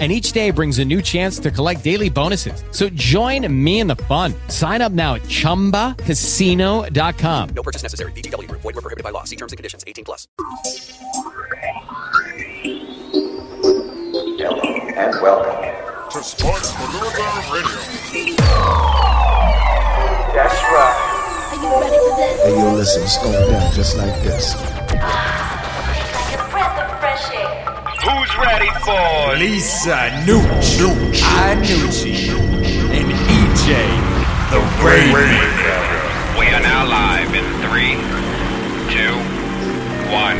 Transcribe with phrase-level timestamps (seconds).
[0.00, 2.64] and each day brings a new chance to collect daily bonuses.
[2.72, 4.34] So join me in the fun.
[4.48, 7.48] Sign up now at ChumbaCasino.com.
[7.54, 8.10] No purchase necessary.
[8.12, 8.50] VGW.
[8.50, 9.22] Void were prohibited by law.
[9.22, 9.84] See terms and conditions.
[9.86, 10.26] 18 plus.
[14.96, 15.60] and welcome.
[16.10, 18.36] to Sports Palooza Radio.
[20.34, 20.96] That's right.
[21.50, 22.42] Are you ready for this?
[22.42, 24.54] Hey, yo, listen, it's going down just like this.
[28.04, 30.76] Who's ready for Lisa Nooch,
[31.14, 32.28] Iannucci,
[32.92, 33.68] and EJ,
[34.50, 36.38] the Rainmaker.
[36.38, 37.94] We are now live in three,
[38.92, 39.14] two,
[40.12, 40.38] one.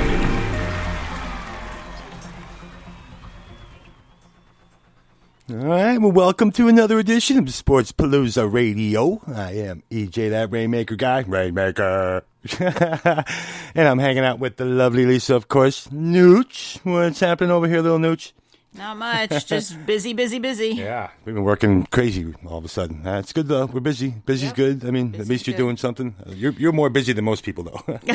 [5.51, 9.23] All right, well, welcome to another edition of Sports Palooza Radio.
[9.27, 12.25] I am EJ, that Rainmaker guy, Rainmaker.
[12.61, 15.87] and I'm hanging out with the lovely Lisa, of course.
[15.89, 18.33] Nooch, what's happening over here, little Nooch?
[18.77, 20.71] Not much, just busy, busy, busy.
[20.71, 23.07] Yeah, we've been working crazy all of a sudden.
[23.07, 23.67] Uh, it's good though.
[23.67, 24.11] We're busy.
[24.27, 24.53] Busy's Yeah.
[24.55, 24.85] good.
[24.85, 25.63] I mean, at least you're good.
[25.63, 26.15] doing something.
[26.27, 27.81] Uh, You're you're more busy than most people though.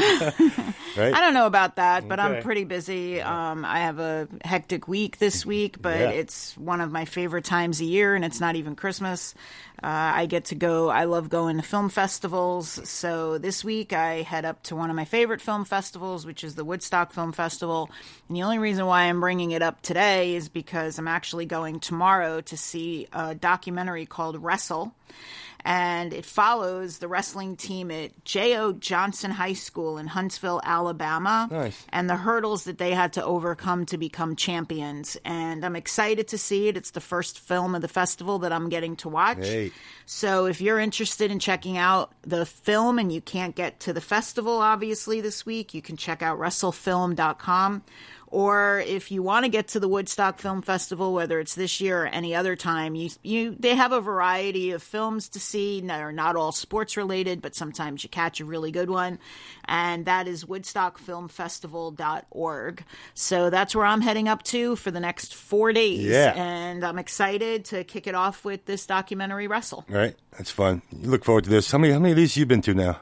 [0.98, 1.14] right?
[1.14, 2.38] I don't know about that, but Okay.
[2.38, 3.22] I'm pretty busy.
[3.22, 6.10] Um, I have a hectic week this week, but Yeah.
[6.10, 9.34] it's one of my favorite times a year, and it's not even Christmas.
[9.82, 10.90] Uh, I get to go.
[10.90, 12.68] I love going to film festivals.
[12.90, 16.56] So this week I head up to one of my favorite film festivals, which is
[16.56, 17.90] the Woodstock Film Festival.
[18.28, 21.80] And the only reason why I'm bringing it up today is because I'm actually going
[21.80, 24.94] tomorrow to see a documentary called Wrestle.
[25.66, 28.74] And it follows the wrestling team at J.O.
[28.74, 31.86] Johnson High School in Huntsville, Alabama Nice.
[31.90, 35.18] and the hurdles that they had to overcome to become champions.
[35.26, 36.78] And I'm excited to see it.
[36.78, 39.40] It's the first film of the festival that I'm getting to watch.
[39.46, 39.72] Hey.
[40.06, 44.00] So if you're interested in checking out the film and you can't get to the
[44.02, 47.84] festival, obviously, this week, you can check out wrestlefilm.com.
[48.32, 52.04] Or if you want to get to the Woodstock Film Festival, whether it's this year
[52.04, 55.82] or any other time, you you they have a variety of films to see.
[55.82, 59.18] They're not all sports related, but sometimes you catch a really good one,
[59.66, 62.84] and that is WoodstockFilmFestival.org.
[63.14, 66.34] So that's where I'm heading up to for the next four days, Yeah.
[66.36, 69.86] and I'm excited to kick it off with this documentary Wrestle.
[69.90, 70.16] Right?
[70.38, 70.82] That's fun.
[70.92, 71.72] You look forward to this.
[71.72, 73.00] How many how many of these you've been to now?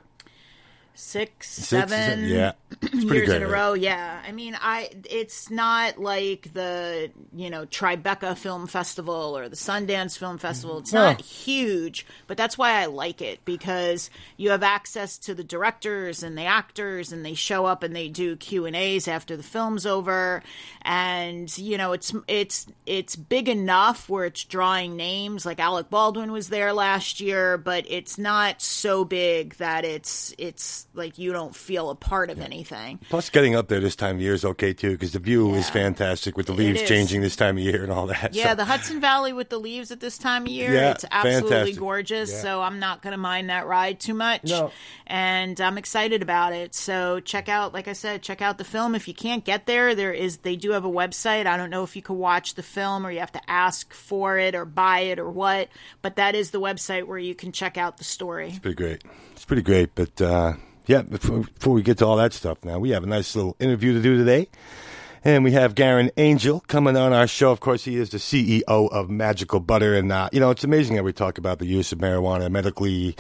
[1.00, 1.68] Six, Six?
[1.70, 2.54] seven, Yeah.
[2.82, 3.54] It's years great, in a right?
[3.54, 3.74] row.
[3.76, 9.56] Yeah, I mean, I it's not like the you know Tribeca Film Festival or the
[9.56, 10.80] Sundance Film Festival.
[10.80, 11.06] It's No.
[11.06, 16.24] not huge, but that's why I like it because you have access to the directors
[16.24, 19.44] and the actors, and they show up and they do Q and A's after the
[19.44, 20.42] film's over,
[20.82, 25.46] and you know it's it's it's big enough where it's drawing names.
[25.46, 30.87] Like Alec Baldwin was there last year, but it's not so big that it's it's
[30.98, 33.00] like you don't feel a part of anything.
[33.10, 35.70] Plus, getting up there this time of year is okay too because the view is
[35.70, 36.90] fantastic with the It leaves is.
[36.90, 38.34] changing this time of year and all that.
[38.34, 41.06] Yeah, so- the Hudson Valley with the leaves at this time of year, Yeah, it's
[41.12, 41.80] absolutely fantastic.
[41.80, 42.32] gorgeous.
[42.32, 42.42] Yeah.
[42.42, 44.44] So I'm not going to mind that ride too much.
[44.46, 44.72] No.
[45.06, 46.76] And I'm excited about it.
[46.76, 48.96] So check out, like I said, check out the film.
[48.96, 51.46] If you can't get there, there is they do have a website.
[51.46, 54.38] I don't know if you can watch the film or you have to ask for
[54.38, 55.70] it or buy it or what,
[56.02, 58.50] but that is the website where you can check out the story.
[58.50, 59.04] It's pretty great.
[59.34, 59.96] It's pretty great.
[59.96, 60.54] But uh,
[60.88, 63.56] yeah, before, before we get to all that stuff, now we have a nice little
[63.60, 64.48] interview to do today.
[65.24, 67.52] And we have Garyn Angel coming on our show.
[67.52, 69.96] Of course, he is the CEO of Magical Butter.
[69.96, 73.16] And, uh, you know, it's amazing how we talk about the use of marijuana medically,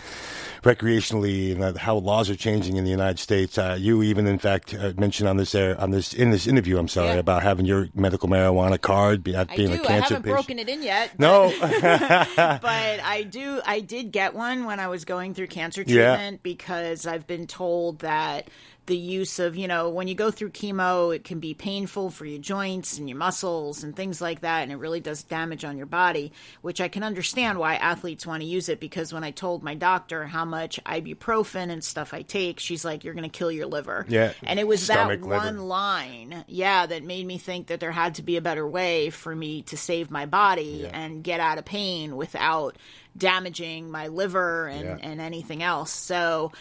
[0.64, 3.58] recreationally, and uh, how laws are changing in the United States.
[3.58, 6.78] Uh, you even, in fact, uh, mentioned on this air, on this in this interview,
[6.78, 7.16] I'm sorry, Yeah.
[7.16, 9.74] about having your medical marijuana card, be, I being do.
[9.76, 10.24] a cancer I haven't patient.
[10.24, 11.12] broken it in yet.
[11.18, 11.54] but- No.
[11.60, 13.62] but I do.
[13.66, 16.16] I did get one when I was going through cancer Yeah.
[16.16, 18.50] treatment because I've been told that
[18.88, 22.26] the use of you know when you go through chemo, it can be painful for
[22.26, 25.78] your joints and your muscles and things like that, and it really does damage on
[25.78, 26.32] your body.
[26.62, 29.76] Which I can understand why athletes want to use it because when I told my
[29.76, 33.68] doctor how much ibuprofen and stuff I take, she's like, "You're going to kill your
[33.68, 34.34] liver." Yeah.
[34.44, 35.26] and it was that liver.
[35.28, 39.10] one line, yeah, that made me think that there had to be a better way
[39.10, 42.76] for me to save my body and get out of pain without
[43.18, 44.98] damaging my liver and, Yeah.
[45.02, 45.92] and anything else.
[45.92, 46.52] So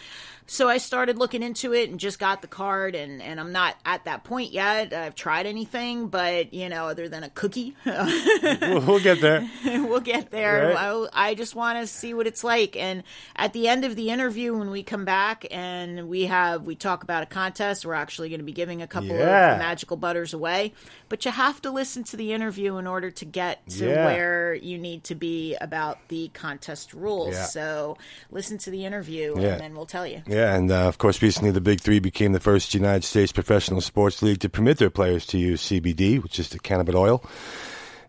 [0.49, 3.75] So I started looking into it and just got the card, and, and I'm not
[3.85, 4.93] at that point yet.
[4.93, 9.45] I've tried anything, but you know, other than a cookie, we'll, we'll get there.
[9.65, 10.69] we'll get there.
[10.73, 10.77] Right.
[11.13, 12.77] I, I just want to see what it's like.
[12.77, 13.03] And
[13.35, 17.03] at the end of the interview, when we come back and we have we talk
[17.03, 19.53] about a contest, we're actually going to be giving a couple Yeah.
[19.53, 20.71] of magical butters away.
[21.09, 24.05] But you have to listen to the interview in order to get to Yeah.
[24.05, 27.33] where you need to be about the contest rules.
[27.35, 27.45] Yeah.
[27.45, 27.97] So
[28.31, 29.47] listen to the interview, Yeah.
[29.53, 30.21] and then we'll tell you.
[30.27, 33.81] Yeah, and uh, of course, recently the Big Three became the first United States professional
[33.81, 37.23] sports league to permit their players to use CBD, which is the cannabis oil.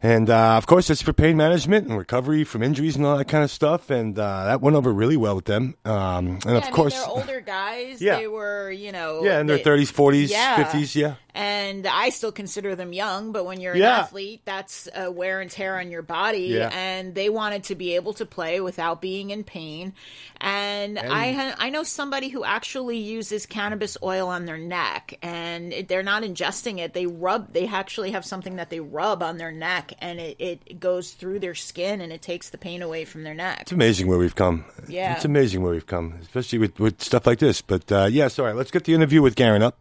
[0.01, 3.25] And uh, of course, it's for pain management and recovery from injuries and all that
[3.27, 3.91] kind of stuff.
[3.91, 5.75] And uh, that went over really well with them.
[5.85, 8.01] Um, and Yeah, of I mean, course, they're older guys.
[8.01, 8.15] Yeah.
[8.17, 11.15] They were, you know, yeah, in their thirties, forties, fifties, yeah.
[11.41, 13.99] And I still consider them young, but when you're an Yeah.
[14.01, 16.49] athlete, that's a wear and tear on your body.
[16.49, 16.69] Yeah.
[16.73, 19.93] And they wanted to be able to play without being in pain.
[20.41, 25.73] And, I ha- I know somebody who actually uses cannabis oil on their neck, and
[25.73, 26.93] it, they're not ingesting it.
[26.93, 27.53] They rub.
[27.53, 31.39] They actually have something that they rub on their neck, and it, it goes through
[31.39, 33.61] their skin, and it takes the pain away from their neck.
[33.63, 34.65] It's amazing where we've come.
[34.89, 35.15] Yeah.
[35.15, 37.63] It's amazing where we've come, especially with, with stuff like this.
[37.63, 39.81] But uh, yes, all right, let's get the interview with Garyn up.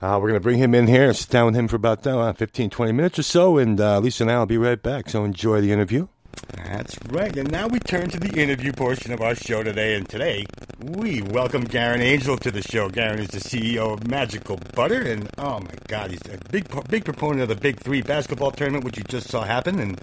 [0.00, 2.06] Uh, we're going to bring him in here, and sit down with him for about
[2.06, 5.10] uh, 15, 20 minutes or so, and uh, Lisa and I will be right back.
[5.10, 6.06] So enjoy the interview.
[6.54, 7.36] That's right.
[7.36, 9.96] And now we turn to the interview portion of our show today.
[9.96, 10.46] And today,
[10.80, 12.88] we welcome Garyn Angel to the show.
[12.88, 15.02] Garyn is the CEO of Magical Butter.
[15.02, 18.84] And oh my God, he's a big, big proponent of the Big Three basketball tournament,
[18.84, 19.78] which you just saw happen.
[19.78, 19.96] And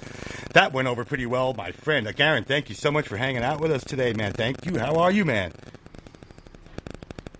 [0.53, 2.07] that went over pretty well, my friend.
[2.07, 4.33] Uh, Garyn, thank you so much for hanging out with us today, man.
[4.33, 4.77] Thank you.
[4.77, 5.51] How are you, man?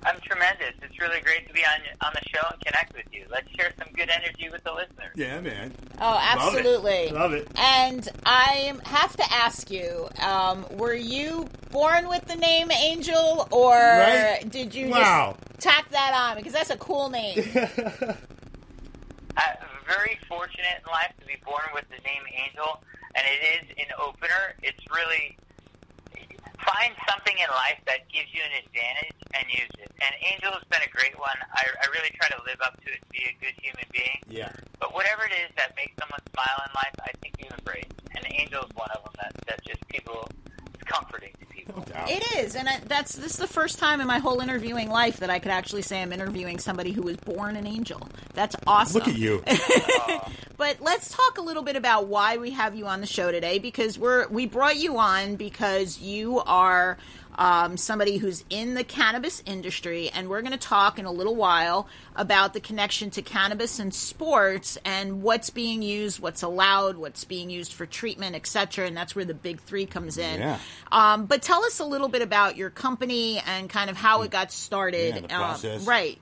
[0.05, 0.73] I'm tremendous.
[0.83, 3.25] It's really great to be on on the show and connect with you.
[3.31, 5.11] Let's share some good energy with the listeners.
[5.15, 5.73] Yeah, man.
[5.99, 7.09] Oh, absolutely.
[7.09, 7.47] Love it.
[7.57, 13.73] And I have to ask you, um, were you born with the name Angel, or
[13.73, 14.45] Right?
[14.47, 15.35] did you Wow.
[15.39, 16.37] just tack that on?
[16.37, 17.37] Because that's a cool name.
[19.37, 19.57] I'm
[19.87, 22.81] very fortunate in life to be born with the name Angel,
[23.15, 24.55] and it is an opener.
[24.63, 25.37] It's really
[26.65, 29.89] find something in life that gives you an advantage and use it.
[30.01, 31.37] And Angel has been a great one.
[31.53, 34.19] I, I really try to live up to it be a good human being.
[34.27, 34.51] Yeah.
[34.81, 37.93] But whatever it is that makes someone smile in life, I think you embrace.
[38.17, 40.27] And Angel is one of them that, that just people,
[40.73, 41.85] it's comforting to people.
[42.07, 45.17] it is, and I, that's this is the first time in my whole interviewing life
[45.17, 48.07] that I could actually say I'm interviewing somebody who was born an angel.
[48.33, 48.99] That's awesome.
[48.99, 49.43] Look at you.
[50.57, 53.59] But let's talk a little bit about why we have you on the show today
[53.59, 56.97] because we're we brought you on because you are
[57.37, 61.35] um, somebody who's in the cannabis industry, and we're going to talk in a little
[61.35, 67.25] while about the connection to cannabis and sports and what's being used, what's allowed, what's
[67.25, 68.87] being used for treatment, etc.
[68.87, 70.39] And that's where the big three comes in.
[70.39, 70.59] Yeah.
[70.91, 74.31] Um, but tell us a little bit about your company and kind of how it
[74.31, 75.15] got started.
[75.15, 76.19] Yeah, the Um, right.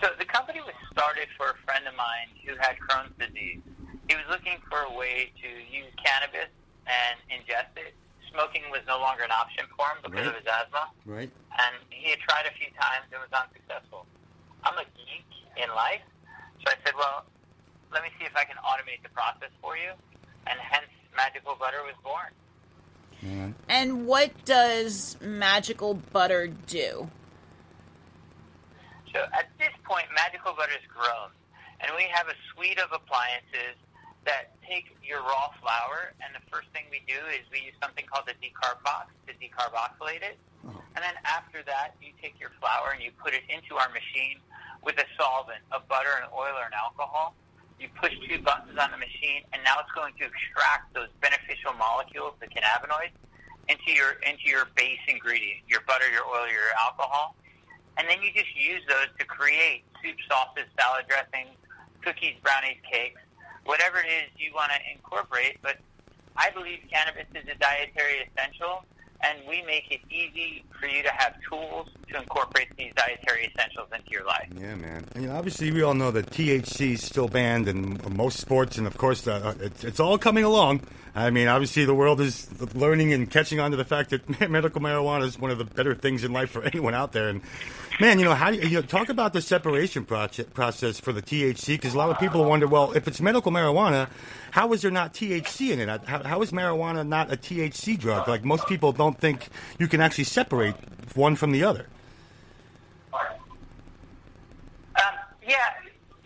[0.00, 3.60] So the company was started for a friend of mine who had Crohn's disease.
[4.08, 6.50] He was looking for a way to use cannabis
[6.86, 7.94] and ingest it.
[8.32, 11.30] Smoking was no longer an option for him because of his asthma, Right.
[11.58, 14.06] and he had tried a few times and was unsuccessful.
[14.64, 15.26] I'm a geek
[15.56, 16.00] in life,
[16.64, 17.24] so I said, well,
[17.92, 19.90] let me see if I can automate the process for you,
[20.46, 22.32] and hence Magical Butter was born.
[23.68, 27.08] And what does magical butter do?
[29.12, 31.30] So at this point, Magical Butter has grown,
[31.80, 33.76] and we have a suite of appliances
[34.24, 38.06] that take your raw flower, and the first thing we do is we use something
[38.06, 40.38] called the decarb box to decarboxylate it.
[40.66, 40.78] Oh.
[40.94, 44.38] And then after that, you take your flower and you put it into our machine
[44.82, 47.34] with a solvent, a butter, an oil, or an alcohol.
[47.78, 51.74] You push two buttons on the machine, and now it's going to extract those beneficial
[51.74, 53.14] molecules, the cannabinoids,
[53.66, 57.34] into your into your base ingredient, your butter, your oil, your alcohol,
[57.98, 61.54] and then you just use those to create soup, sauces, salad dressings,
[62.02, 63.20] cookies, brownies, cakes,
[63.64, 65.58] whatever it is you want to incorporate.
[65.62, 65.78] But
[66.36, 68.84] I believe cannabis is a dietary essential,
[69.22, 73.88] and we make it easy for you to have tools to incorporate these dietary essentials
[73.94, 74.48] into your life.
[74.56, 75.04] Yeah, man.
[75.16, 78.86] You know, obviously, we all know that THC is still banned in most sports, and
[78.86, 80.82] of course, uh, it's, it's all coming along.
[81.14, 84.80] I mean, obviously, the world is learning and catching on to the fact that medical
[84.80, 87.28] marijuana is one of the better things in life for anyone out there.
[87.28, 87.42] And
[88.00, 91.74] man, you know, how you, know, talk about the separation proce- process for the THC?
[91.74, 94.08] Because a lot of people wonder, well, if it's medical marijuana,
[94.52, 96.04] how is there not THC in it?
[96.06, 98.26] How, how is marijuana not a THC drug?
[98.26, 100.74] Like most people don't think you can actually separate
[101.14, 101.86] one from the other.
[103.12, 103.22] Um,
[105.46, 105.74] yeah.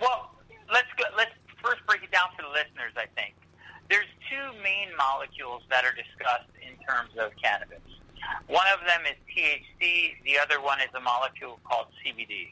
[0.00, 0.30] Well,
[0.72, 1.32] let's go, let's
[1.62, 2.92] first break it down for the listeners.
[2.96, 3.34] I think
[3.88, 7.82] there's two main molecules that are discussed in terms of cannabis.
[8.48, 10.22] One of them is THC.
[10.24, 12.50] The other one is a molecule called CBD.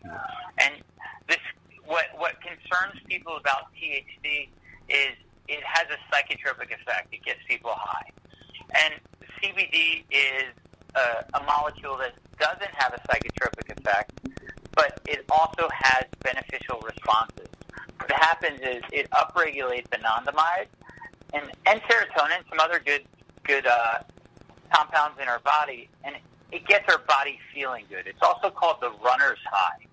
[0.58, 0.82] And
[1.28, 1.42] this,
[1.84, 4.48] what what concerns people about THC
[4.88, 5.14] is
[5.48, 7.12] it has a psychotropic effect.
[7.12, 8.10] It gets people high.
[8.82, 8.94] And
[9.42, 10.54] CBD is
[10.94, 14.12] a, a molecule that doesn't have a psychotropic effect,
[14.74, 17.48] but it also has beneficial responses.
[17.98, 20.66] What happens is it upregulates anandamide
[21.32, 23.04] and, and serotonin, some other good
[23.44, 23.98] good uh,
[24.72, 26.16] compounds in our body, and
[26.50, 28.06] it gets our body feeling good.
[28.06, 29.86] It's also called the runner's high.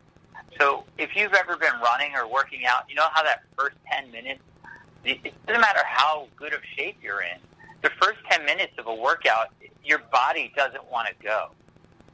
[0.59, 4.11] So if you've ever been running or working out, you know how that first 10
[4.11, 4.41] minutes,
[5.03, 7.39] it doesn't matter how good of shape you're in,
[7.81, 9.47] the first 10 minutes of a workout,
[9.83, 11.47] your body doesn't want to go.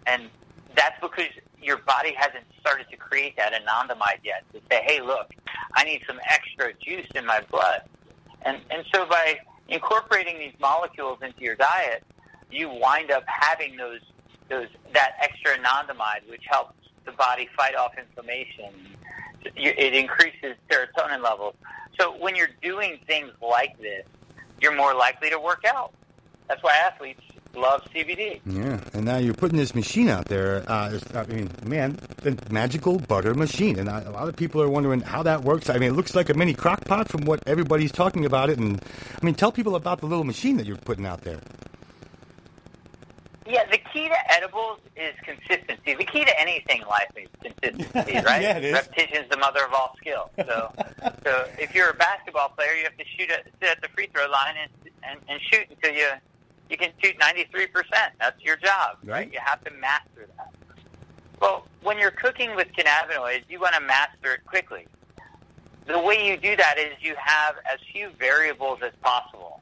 [0.06, 0.30] And
[0.76, 1.30] that's because
[1.62, 5.34] your body hasn't started to create that anandamide yet to say, hey, look,
[5.76, 7.82] I need some extra juice in my blood.
[8.44, 12.04] And, and so by incorporating these molecules into your diet,
[12.52, 14.00] you wind up having those,
[14.50, 16.74] those, that extra anandamide, which helps
[17.06, 18.72] the body fight off inflammation.
[19.56, 21.56] It increases serotonin levels.
[22.00, 24.06] So when you're doing things like this,
[24.62, 25.94] you're more likely to work out.
[26.48, 27.22] That's why athletes
[27.58, 28.40] love CBD.
[28.46, 30.64] Yeah, and now you're putting this machine out there.
[30.68, 34.70] Uh, I mean, man, the magical butter machine, and I, a lot of people are
[34.70, 35.70] wondering how that works.
[35.70, 38.60] I mean, it looks like a mini crock pot from what everybody's talking about it.
[38.60, 38.82] And
[39.22, 41.40] I mean, tell people about the little machine that you're putting out there.
[43.50, 45.96] Yeah, the key to edibles is consistency.
[45.96, 48.42] The key to anything in life is consistency, right?
[48.42, 48.74] Yeah, it is.
[48.74, 50.30] Repetition's the mother of all skill.
[50.38, 50.74] So,
[51.24, 54.08] so if you're a basketball player, you have to shoot at, sit at the free
[54.14, 56.10] throw line and, and, and shoot until you
[56.70, 57.70] you can shoot 93%.
[58.20, 59.32] That's your job, right?
[59.32, 60.52] You have to master that.
[61.40, 64.88] Well, when you're cooking with cannabinoids, you want to master it quickly.
[65.86, 69.62] The way you do that is you have as few variables as possible.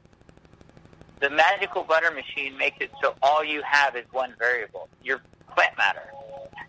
[1.20, 5.20] The magical butter machine makes it so all you have is one variable, your
[5.54, 6.02] plant matter.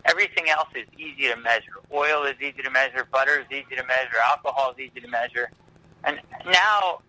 [0.05, 1.81] Everything else is easy to measure.
[1.91, 5.49] Oil is easy to measure, butter is easy to measure, alcohol is easy to measure.
[6.03, 6.99] And now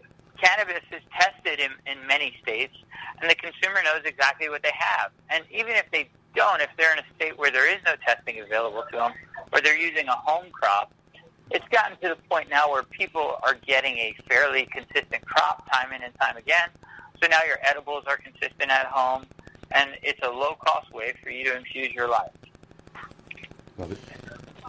[0.40, 2.75] cannabis is tested in, in many states,
[3.21, 5.11] and the consumer knows exactly what they have.
[5.30, 8.40] And even if they don't, if they're in a state where there is no testing
[8.40, 9.12] available to them,
[9.52, 10.92] or they're using a home crop,
[11.50, 15.92] it's gotten to the point now where people are getting a fairly consistent crop time
[15.92, 16.68] in and time again.
[17.23, 19.25] So now your edibles are consistent at home,
[19.73, 22.30] and it's a low-cost way for you to infuse your life.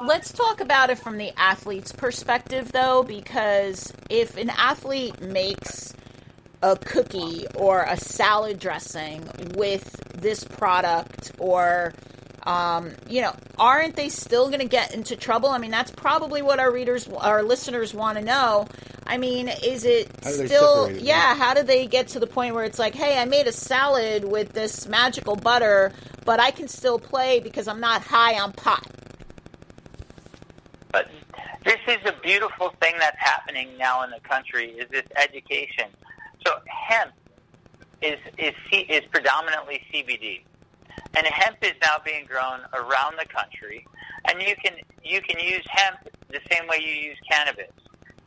[0.01, 5.94] Let's talk about it from the athlete's perspective, though, because if an athlete makes
[6.62, 11.94] a cookie or a salad dressing with this product, or,
[12.44, 15.50] um, you know, aren't they still going to get into trouble?
[15.50, 18.68] I mean, that's probably what our readers, our listeners want to know.
[19.06, 22.27] I mean, is it How do they still, yeah, how do they get to the
[22.27, 25.91] point where it's like, hey, I made a salad with this magical butter,
[26.25, 28.86] but I can still play because I'm not high on pot?
[31.63, 35.88] This is a beautiful thing that's happening now in the country is this education.
[36.46, 37.12] So hemp
[38.01, 40.42] is is is predominantly CBD,
[41.18, 43.86] and hemp is now being grown around the country,
[44.30, 45.98] and you can you can use hemp
[46.30, 47.72] the same way you use cannabis.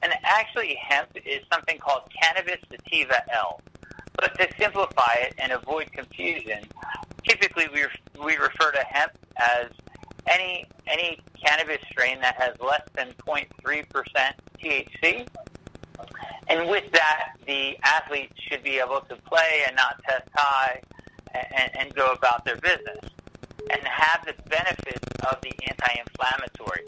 [0.03, 3.61] And actually, hemp is something called cannabis sativa L.
[4.15, 6.65] But to simplify it and avoid confusion,
[7.27, 7.87] typically we
[8.23, 9.69] we refer to hemp as
[10.27, 13.47] any any cannabis strain that has less than 0.3%
[14.63, 15.27] THC.
[16.49, 20.81] And with that, the athletes should be able to play and not test high
[21.35, 23.11] and, and go about their business
[23.71, 26.85] and have the benefits of the anti-inflammatory.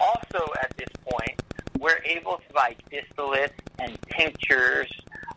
[0.00, 1.40] Also, at this point,
[1.78, 4.90] we're able to buy distillates and tinctures.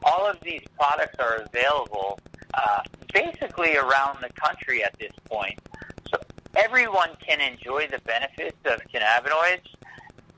[0.04, 2.20] All of these products are available
[2.54, 2.82] uh,
[3.14, 5.58] basically around the country at this point.
[6.54, 9.68] So everyone can enjoy the benefits of cannabinoids.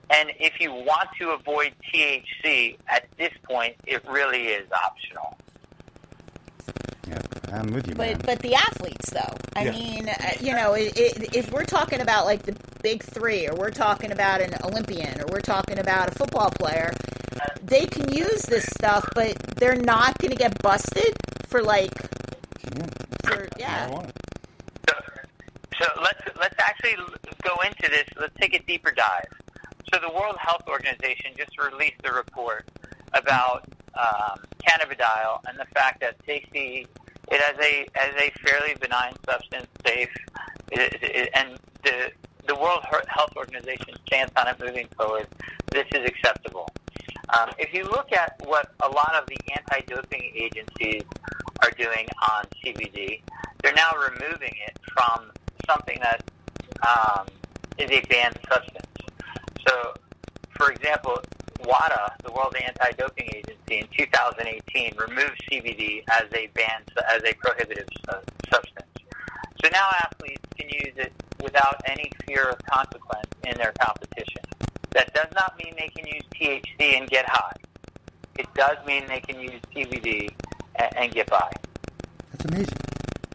[0.10, 5.38] And if you want to avoid THC at this point, it really is optional.
[7.07, 8.17] Yeah, I'm with you, man.
[8.17, 9.72] But but the athletes though, I Yeah.
[9.72, 13.55] mean, uh, you know, it, it, if we're talking about like the big three, or
[13.55, 16.93] we're talking about an Olympian, or we're talking about a football player,
[17.63, 21.15] they can use this stuff, but they're not going to get busted
[21.48, 21.91] for like,
[23.24, 23.89] for yeah.
[25.79, 26.96] So let's let's actually
[27.44, 28.05] go into this.
[28.20, 29.27] Let's take a deeper dive.
[29.94, 32.70] So the World Health Organization just released a report
[33.13, 33.67] about
[33.98, 36.88] um, cannabidiol and the fact that safety
[37.32, 40.10] it has a as a fairly benign substance, safe,
[40.72, 42.12] it, it, and the
[42.48, 45.27] the World Health Organization stance on it moving forward.
[45.72, 46.70] This is acceptable.
[47.38, 51.03] Um, if you look at what a lot of the anti-doping agencies
[51.63, 53.22] are doing on CBD,
[53.63, 55.32] they're now removing it from
[55.67, 56.24] something that
[56.88, 57.27] um,
[57.77, 58.86] is a banned substance.
[59.67, 59.93] So,
[60.51, 61.19] for example,
[61.65, 67.88] WADA, the World Anti-Doping Agency, in 2018 removed CBD as a banned as a prohibitive
[68.10, 68.19] uh,
[68.51, 68.86] substance.
[69.63, 74.43] So now athletes can use it without any fear of consequence in their competition.
[74.91, 77.55] That does not mean they can use THC and get high.
[78.38, 80.29] It does mean they can use CBD
[80.75, 81.51] and, and get by.
[82.31, 82.77] That's amazing.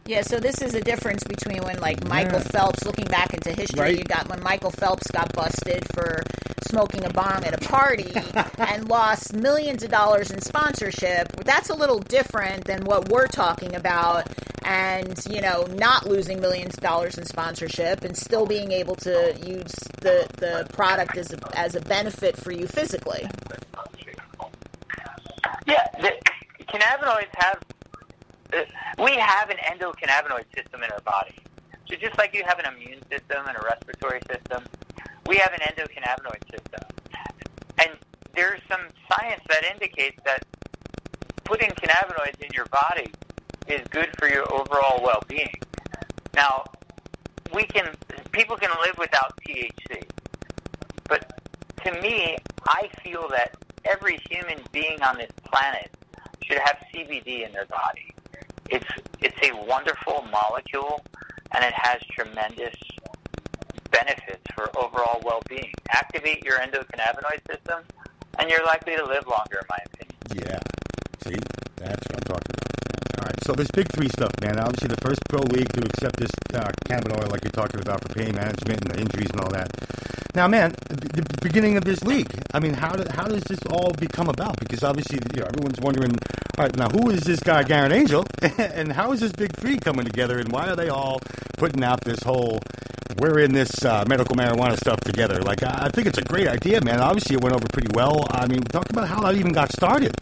[0.05, 2.43] Yeah, so this is a difference between when, like, Michael Yeah.
[2.45, 3.97] Phelps, looking back into history, Right.
[3.97, 6.23] you got when Michael Phelps got busted for
[6.67, 8.11] smoking a bomb at a party
[8.57, 11.27] and lost millions of dollars in sponsorship.
[11.45, 14.27] That's a little different than what we're talking about,
[14.65, 19.35] and, you know, not losing millions of dollars in sponsorship and still being able to
[19.45, 23.27] use the, the product as a, as a benefit for you physically.
[25.67, 26.11] Yeah, the
[26.67, 27.59] cannabinoids have.
[28.97, 31.35] We have an endocannabinoid system in our body.
[31.89, 34.63] So just like you have an immune system and a respiratory system,
[35.27, 36.87] we have an endocannabinoid system.
[37.79, 37.91] And
[38.33, 40.45] there's some science that indicates that
[41.43, 43.11] putting cannabinoids in your body
[43.67, 45.53] is good for your overall well-being.
[46.33, 46.63] Now,
[47.53, 47.93] we can
[48.31, 50.03] people can live without THC.
[51.09, 51.39] But
[51.83, 53.55] to me, I feel that
[53.85, 55.91] every human being on this planet
[56.43, 58.13] should have CBD in their body.
[58.71, 58.87] It's
[59.19, 61.03] it's a wonderful molecule,
[61.53, 62.75] and it has tremendous
[63.91, 65.73] benefits for overall well-being.
[65.89, 67.83] Activate your endocannabinoid system,
[68.39, 70.47] and you're likely to live longer, in my opinion.
[70.47, 70.59] Yeah.
[71.23, 71.39] See,
[71.75, 72.50] that's what I'm talking.
[73.43, 74.59] So this big three stuff, man.
[74.59, 78.13] Obviously, the first pro league to accept this uh, cannabinoid, like you're talking about, for
[78.13, 79.67] pain management and the injuries and all that.
[80.35, 82.31] Now, man, the, beginning of this league.
[82.53, 84.59] I mean, how did how does this all become about?
[84.59, 86.11] Because obviously, you know, everyone's wondering.
[86.57, 88.25] All right, now who is this guy, Garyn Angel,
[88.59, 91.19] and how is this big three coming together, and why are they all
[91.57, 92.59] putting out this whole?
[93.17, 95.41] We're in this uh, medical marijuana stuff together.
[95.41, 96.99] Like, I I think it's a great idea, man.
[96.99, 98.27] Obviously, it went over pretty well.
[98.29, 100.15] I mean, talk about how that even got started.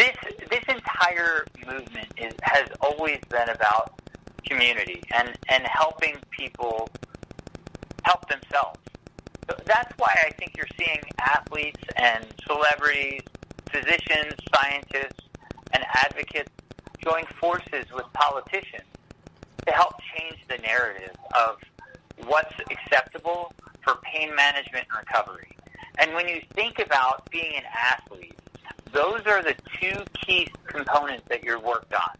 [0.00, 0.16] this
[0.48, 0.64] this
[1.10, 4.00] entire movement is has always been about
[4.46, 6.88] community and and helping people
[8.04, 8.78] help themselves.
[9.48, 13.22] So that's why I think you're seeing athletes and celebrities,
[13.70, 15.20] physicians, scientists,
[15.72, 16.50] and advocates
[17.02, 18.84] join forces with politicians
[19.66, 21.56] to help change the narrative of
[22.26, 25.50] what's acceptable for pain management and recovery.
[25.98, 28.38] And when you think about being an athlete,
[28.92, 32.10] those are the two key components that you're worked on.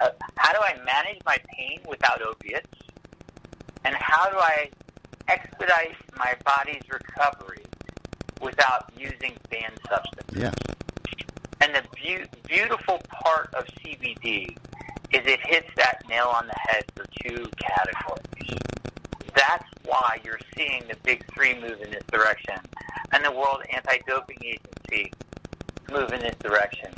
[0.00, 2.68] Uh, how do I manage my pain without opiates?
[3.84, 4.70] And how do I
[5.28, 7.64] expedite my body's recovery
[8.40, 10.42] without using banned substances?
[10.42, 10.52] Yeah.
[11.60, 14.56] And the beau- beautiful part of CBD
[15.12, 18.58] is it hits that nail on the head for two categories.
[19.34, 22.56] That's why you're seeing the big three move in this direction,
[23.12, 25.12] and the World Anti-Doping Agency
[25.90, 26.92] move in this direction.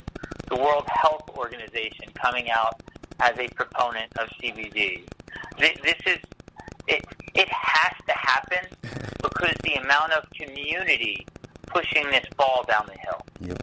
[0.49, 2.81] The World Health Organization coming out
[3.19, 5.03] as a proponent of CBD.
[5.57, 6.19] This, this is
[6.87, 7.03] it.
[7.35, 8.67] It has to happen
[9.21, 11.25] because the amount of community
[11.67, 13.21] pushing this ball down the hill.
[13.41, 13.57] Yep.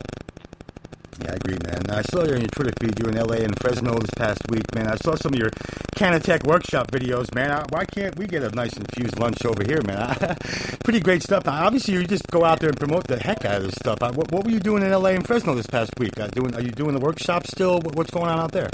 [1.22, 1.82] Yeah, I agree, man.
[1.90, 2.98] I saw you on your Twitter feed.
[2.98, 4.86] You were in LA and Fresno this past week, man.
[4.88, 5.50] I saw some of your
[5.96, 7.50] Canatech workshop videos, man.
[7.50, 10.16] I, why can't we get a nice infused lunch over here, man?
[10.84, 11.44] Pretty great stuff.
[11.44, 13.98] Now, obviously, you just go out there and promote the heck out of this stuff.
[14.02, 16.18] Uh, What, what were you doing in LA and Fresno this past week?
[16.18, 17.80] Uh, doing, are you doing the workshop still?
[17.80, 18.70] What- What's going on out there?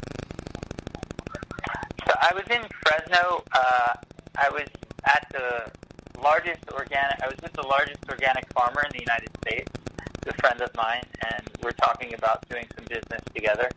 [2.06, 3.42] So I was in Fresno.
[3.52, 3.94] Uh,
[4.38, 4.68] I was
[5.04, 7.20] at the largest organic.
[7.22, 9.72] I was with the largest organic farmer in the United States,
[10.26, 13.68] a friend of mine, and we're talking about doing some business together.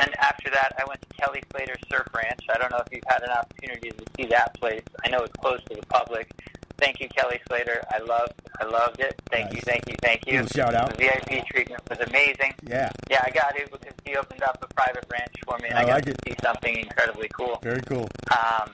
[0.00, 2.40] And after that, I went to Kelly Slater Surf Ranch.
[2.52, 4.82] I don't know if you've had an opportunity to see that place.
[5.04, 6.30] I know it's close to the public.
[6.78, 7.82] Thank you, Kelly Slater.
[7.90, 9.14] I loved, I loved it.
[9.30, 10.42] Thank you, thank you, thank you.
[10.42, 10.90] Little shout out.
[10.90, 12.52] The VIP treatment was amazing.
[12.66, 12.90] Yeah.
[13.08, 15.82] Yeah, I got it because he opened up a private ranch for me, and I
[15.82, 16.20] I, got like to it.
[16.26, 17.58] see something incredibly cool.
[17.62, 18.08] Very cool.
[18.36, 18.72] Um,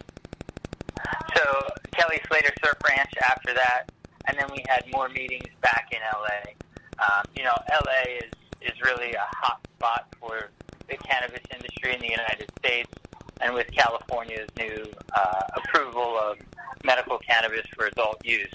[1.37, 1.42] so
[1.92, 3.85] Kelly Slater Surf Ranch after that,
[4.26, 6.52] and then we had more meetings back in LA.
[7.01, 8.31] Um, you know, LA is
[8.63, 10.51] is really a hot spot for
[10.89, 12.91] the cannabis industry in the United States,
[13.41, 14.85] and with California's new
[15.17, 16.37] uh, approval of
[16.85, 18.53] medical cannabis for adult use,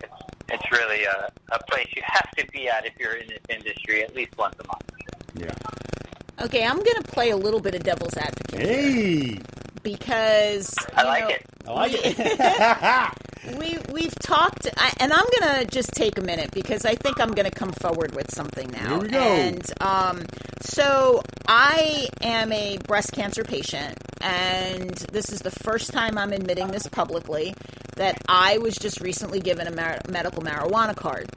[0.00, 0.12] it's,
[0.48, 4.02] it's really a, a place you have to be at if you're in this industry
[4.02, 4.90] at least once a month.
[5.38, 6.44] Yeah.
[6.44, 9.38] Okay, I'm going to play a little bit of devil's advocate Hey.
[9.82, 11.46] because I like know, it.
[11.66, 13.12] I like it.
[13.58, 17.32] we we've talked, I, and I'm gonna just take a minute because I think I'm
[17.32, 18.88] gonna come forward with something now.
[18.90, 19.18] Here we go.
[19.18, 20.24] And um,
[20.60, 26.68] so I am a breast cancer patient, and this is the first time I'm admitting
[26.68, 27.54] this publicly
[27.96, 31.28] that I was just recently given a mar- medical marijuana card.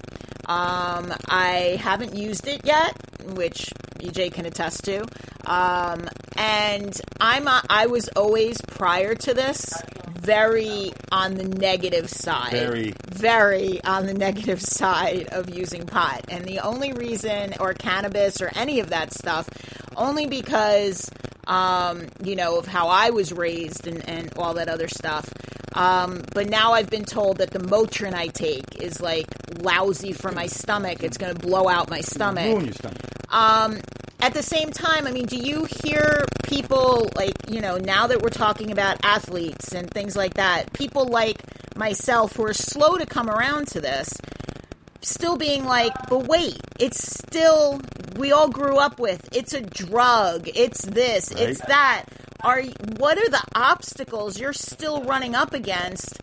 [0.47, 2.95] Um, I haven't used it yet,
[3.33, 5.01] which EJ can attest to.
[5.45, 9.73] Um, and I'm a, I was always prior to this
[10.25, 12.51] very on the negative side.
[12.51, 12.93] Very.
[13.07, 16.25] very on the negative side of using pot.
[16.29, 19.47] And the only reason or cannabis or any of that stuff
[19.95, 21.09] only because
[21.47, 25.31] um, you know, of how I was raised and, and all that other stuff.
[25.73, 29.27] Um, but now I've been told that the Motrin I take is like
[29.59, 31.03] lousy for my stomach.
[31.03, 32.45] It's going to blow out my stomach.
[32.45, 33.01] Ruin your stomach.
[33.29, 33.79] Um,
[34.19, 38.21] at the same time, I mean, do you hear people like, you know, now that
[38.21, 41.41] we're talking about athletes and things like that, people like
[41.75, 44.09] myself who are slow to come around to this,
[45.01, 47.79] still being like, but wait, it's still,
[48.15, 52.05] we all grew up with, it's a drug, it's this, it's that.
[52.41, 52.61] Are
[52.97, 56.19] what are the obstacles you're still running up against?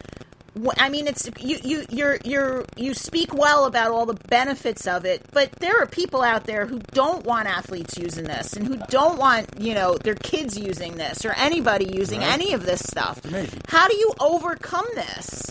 [0.61, 4.87] Wh- I mean, it's you you you're you're you speak well about all the benefits
[4.87, 8.67] of it, but there are people out there who don't want athletes using this and
[8.67, 12.33] who don't want you know their kids using this or anybody using Right.
[12.33, 13.21] any of this stuff.
[13.69, 15.43] How do you overcome this?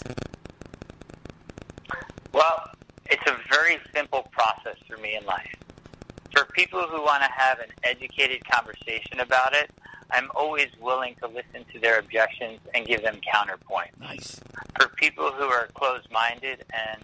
[2.33, 2.69] Well,
[3.07, 5.53] it's a very simple process for me in life.
[6.35, 9.69] For people who want to have an educated conversation about it,
[10.11, 13.89] I'm always willing to listen to their objections and give them counterpoint.
[13.99, 14.39] Nice.
[14.79, 17.03] For people who are closed-minded and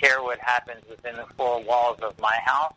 [0.00, 2.74] care what happens within the four walls of my house,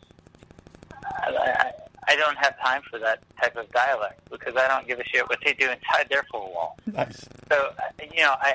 [1.04, 1.72] I,
[2.08, 5.28] I, don't have time for that type of dialect because I don't give a shit
[5.28, 6.78] what they do inside their four walls.
[6.86, 7.26] Nice.
[7.50, 8.54] So, uh, you know, I,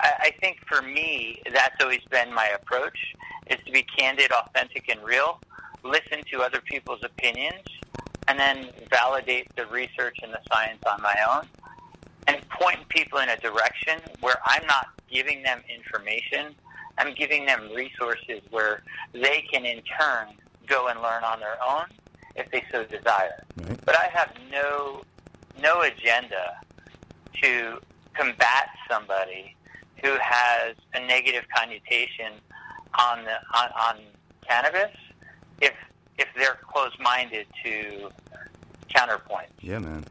[0.00, 2.98] I I think for me, that's always been my approach,
[3.48, 5.40] is to be candid, authentic, and real,
[5.82, 7.64] listen to other people's opinions,
[8.30, 11.48] and then validate the research and the science on my own,
[12.28, 16.54] and point people in a direction where I'm not giving them information,
[16.96, 20.28] I'm giving them resources where they can in turn
[20.68, 21.86] go and learn on their own
[22.36, 23.42] if they so desire.
[23.56, 23.84] Right.
[23.84, 25.02] But I have no
[25.60, 26.60] no agenda
[27.42, 27.78] to
[28.14, 29.56] combat somebody
[30.04, 32.34] who has a negative connotation
[32.96, 33.96] on the on, on
[34.48, 34.96] cannabis
[35.60, 35.74] if
[36.20, 38.10] if they're closed minded to
[38.94, 39.48] counterpoint.
[39.60, 40.04] Yeah, man.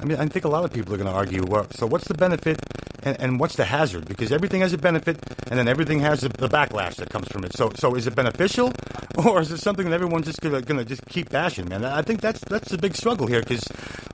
[0.00, 1.44] I mean, I think a lot of people are going to argue.
[1.46, 2.58] Well, so what's the benefit
[3.02, 4.06] and, and what's the hazard?
[4.06, 7.44] Because everything has a benefit, and then everything has the, the backlash that comes from
[7.44, 7.56] it.
[7.56, 8.72] So, so is it beneficial,
[9.24, 11.68] or is it something that everyone's just going to just keep bashing?
[11.68, 13.40] Man, I think that's that's the big struggle here.
[13.40, 13.64] Because,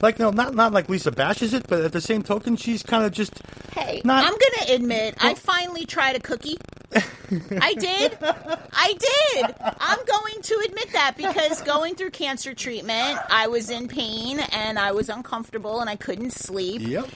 [0.01, 3.05] like, no, not not like Lisa bashes it, but at the same token, she's kind
[3.05, 3.33] of just
[3.79, 5.35] Hey, Not- I'm to admit, I oh.
[5.35, 6.59] finally tried a cookie.
[6.95, 8.19] I did.
[8.21, 9.55] I did.
[9.61, 14.79] I'm going to admit that because going through cancer treatment, I was in pain and
[14.79, 16.83] I was uncomfortable and I couldn't sleep.
[16.83, 17.09] Yep.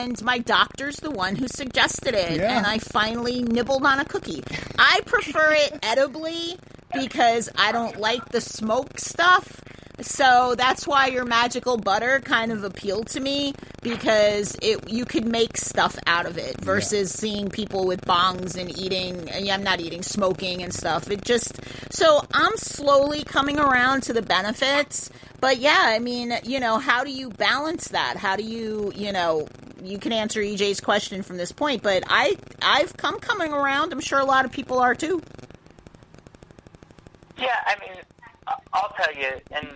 [0.00, 2.38] And my doctor's the one who suggested it.
[2.38, 2.56] Yeah.
[2.56, 4.42] And I finally nibbled on a cookie.
[4.78, 6.56] I prefer it edibly
[6.94, 9.60] because I don't like the smoke stuff.
[10.02, 15.24] So that's why your magical butter kind of appealed to me because it you could
[15.26, 19.80] make stuff out of it versus seeing people with bongs and eating yeah, I'm not
[19.80, 21.10] eating smoking and stuff.
[21.10, 21.60] It just
[21.92, 25.10] so I'm slowly coming around to the benefits.
[25.40, 28.18] But yeah, I mean, you know, how do you balance that?
[28.18, 29.48] How do you, you know,
[29.82, 33.92] you can answer EJ's question from this point, but I I've come coming around.
[33.92, 35.22] I'm sure a lot of people are too.
[37.38, 37.96] Yeah, I mean,
[38.46, 39.68] I- I'll tell you, and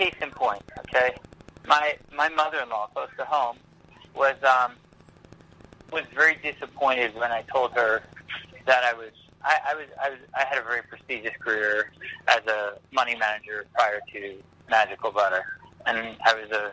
[0.00, 1.14] case in point, okay,
[1.66, 3.58] my my mother-in-law, close to home,
[4.14, 4.72] was um,
[5.92, 8.02] was very disappointed when I told her
[8.66, 9.12] that I was
[9.44, 11.92] I, I was I was I had a very prestigious career
[12.28, 14.36] as a money manager prior to
[14.70, 15.44] Magical Butter,
[15.86, 16.72] and I was a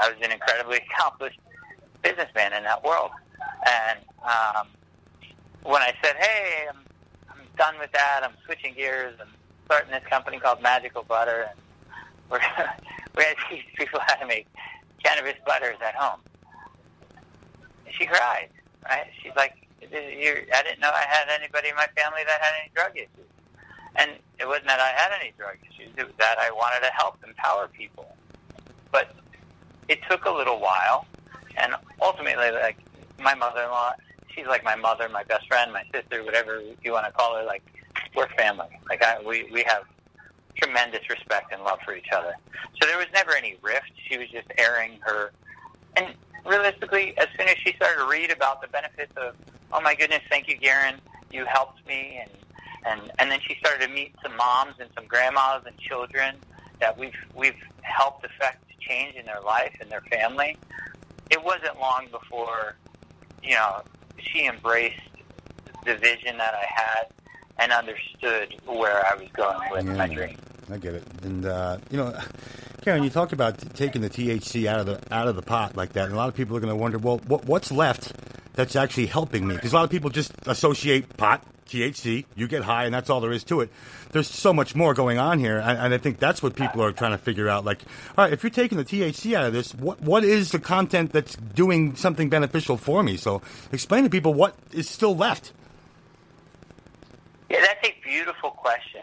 [0.00, 1.40] I was an incredibly accomplished
[2.02, 3.10] businessman in that world,
[3.66, 4.68] and um,
[5.64, 6.84] when I said, "Hey, I'm
[7.30, 8.20] I'm done with that.
[8.22, 9.14] I'm switching gears.
[9.20, 9.28] And
[9.66, 11.60] starting this company called Magical Butter, and
[12.30, 14.46] we're going to teach people how to make
[15.02, 16.20] cannabis butters at home."
[17.90, 18.48] She cried.
[18.88, 19.06] Right?
[19.22, 22.70] She's like, You're, "I didn't know I had anybody in my family that had any
[22.74, 23.30] drug issues."
[23.96, 26.92] And it wasn't that I had any drug issues; it was that I wanted to
[26.92, 28.06] help empower people.
[28.92, 29.14] But
[29.88, 31.06] it took a little while,
[31.56, 32.78] and ultimately, like
[33.18, 33.92] my mother-in-law,
[34.34, 37.44] she's like my mother, my best friend, my sister, whatever you want to call her.
[37.44, 37.62] Like
[38.14, 38.78] we're family.
[38.88, 39.84] Like I, we we have
[40.56, 42.34] tremendous respect and love for each other.
[42.80, 43.92] So there was never any rift.
[44.08, 45.32] She was just airing her.
[45.96, 46.14] And
[46.46, 49.34] realistically, as soon as she started to read about the benefits of
[49.72, 50.96] "Oh my goodness, thank you, Garyn.
[51.32, 52.30] You helped me." And
[52.86, 56.36] and and then she started to meet some moms and some grandmas and children
[56.80, 60.56] that we've we've helped affect change in their life and their family.
[61.30, 62.76] It wasn't long before,
[63.42, 63.82] you know,
[64.18, 65.00] she embraced
[65.84, 67.06] the vision that I had
[67.58, 70.36] and understood where I was going with Yeah, my dream.
[70.70, 71.04] I get it.
[71.22, 72.16] And uh, you know,
[72.82, 75.92] Garyn, you talked about taking the THC out of the out of the pot like
[75.94, 78.12] that, and a lot of people are going to wonder, well, what, what's left
[78.54, 79.54] that's actually helping me?
[79.54, 83.20] Because a lot of people just associate pot, THC, you get high, and that's all
[83.20, 83.70] there is to it.
[84.12, 86.92] There's so much more going on here, and, and I think that's what people are
[86.92, 87.64] trying to figure out.
[87.64, 87.82] Like,
[88.16, 91.12] all right, if you're taking the THC out of this, what what is the content
[91.12, 93.16] that's doing something beneficial for me?
[93.16, 95.52] So, explain to people what is still left.
[97.50, 99.02] Yeah, that's a beautiful question.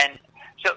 [0.00, 0.18] And
[0.64, 0.74] so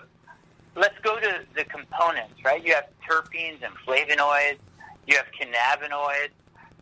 [0.78, 2.66] let's go to the components, right?
[2.66, 4.60] You have terpenes and flavonoids,
[5.06, 6.30] you have cannabinoids,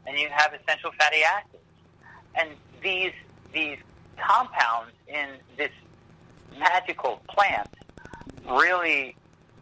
[0.06, 1.64] and you have essential fatty acids.
[2.36, 2.50] And
[2.84, 3.12] these
[3.52, 3.80] these
[4.18, 5.72] compounds in this
[6.60, 7.70] magical plant
[8.48, 9.16] really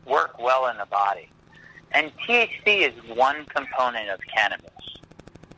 [0.05, 1.29] work well in the body.
[1.93, 4.71] And THC is one component of cannabis.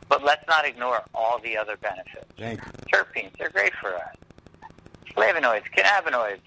[0.08, 2.26] But let's not ignore all the other benefits.
[2.36, 2.72] Thank you.
[2.92, 4.16] Terpenes, they're great for us
[5.14, 6.40] flavonoids, cannabinoids,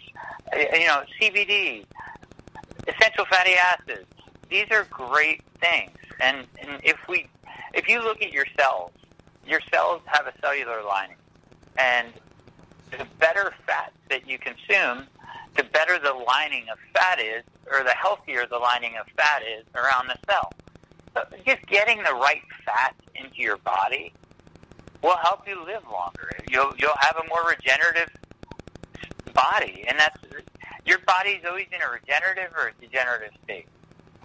[0.56, 1.86] you know, CBD,
[2.88, 4.08] essential fatty acids.
[4.50, 5.92] These are great things.
[6.20, 7.28] And, and if we,
[7.74, 8.92] if you look at your cells,
[9.46, 11.18] your cells have a cellular lining,
[11.78, 12.08] and
[12.92, 15.08] the better fat that you consume,
[15.58, 19.66] the better the lining of fat is, or the healthier the lining of fat is
[19.76, 20.52] around the cell.
[21.14, 24.14] So just getting the right fat into your body
[25.04, 26.32] will help you live longer.
[26.50, 28.10] You'll you'll have a more regenerative
[29.34, 30.18] body, and that's
[30.86, 33.68] your body's always in a regenerative or a degenerative state.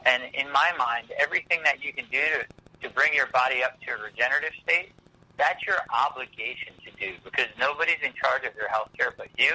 [0.06, 3.80] And in my mind, everything that you can do to, to bring your body up
[3.82, 4.92] to a regenerative state,
[5.36, 9.52] that's your obligation to do because nobody's in charge of your health care but you.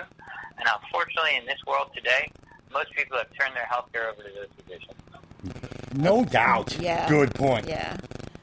[0.58, 2.32] And unfortunately, in this world today,
[2.72, 4.96] most people have turned their health care over to those physicians.
[5.96, 6.78] No doubt.
[6.80, 7.08] Yeah.
[7.10, 7.68] Good point.
[7.68, 7.98] Yeah.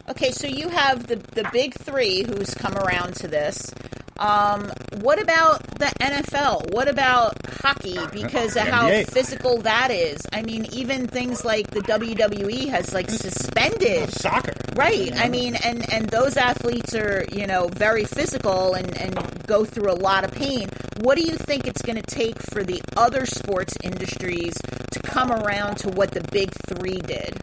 [0.08, 3.72] Okay, so you have the the big three who's come around to this.
[4.20, 6.74] Um, what about the NFL?
[6.74, 7.98] What about hockey?
[8.12, 9.10] Because of how NBA.
[9.10, 10.20] physical that is.
[10.30, 14.52] I mean, even things like the WWE has like suspended Soccer.
[14.76, 15.10] Right.
[15.16, 19.90] I mean, and and those athletes are you know very physical and and go through
[19.90, 20.68] a lot of pain.
[21.00, 24.54] What do you think it's going to take for the other sports industries
[24.92, 27.38] to come around to what the big three did?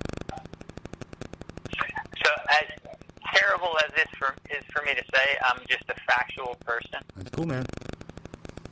[2.23, 2.86] So, as
[3.33, 6.99] terrible as this for, is for me to say, I'm just a factual person.
[7.15, 7.65] That's cool, man.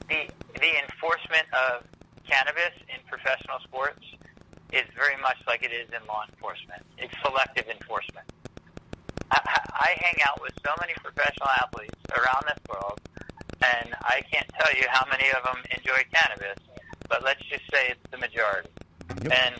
[0.09, 0.27] the
[0.59, 1.83] the enforcement of
[2.27, 4.01] cannabis in professional sports
[4.71, 6.81] is very much like it is in law enforcement.
[6.97, 8.25] It's selective enforcement.
[9.31, 9.39] I,
[9.73, 12.99] I hang out with so many professional athletes around this world,
[13.61, 16.57] and I can't tell you how many of them enjoy cannabis,
[17.09, 18.69] but let's just say it's the majority.
[19.31, 19.55] And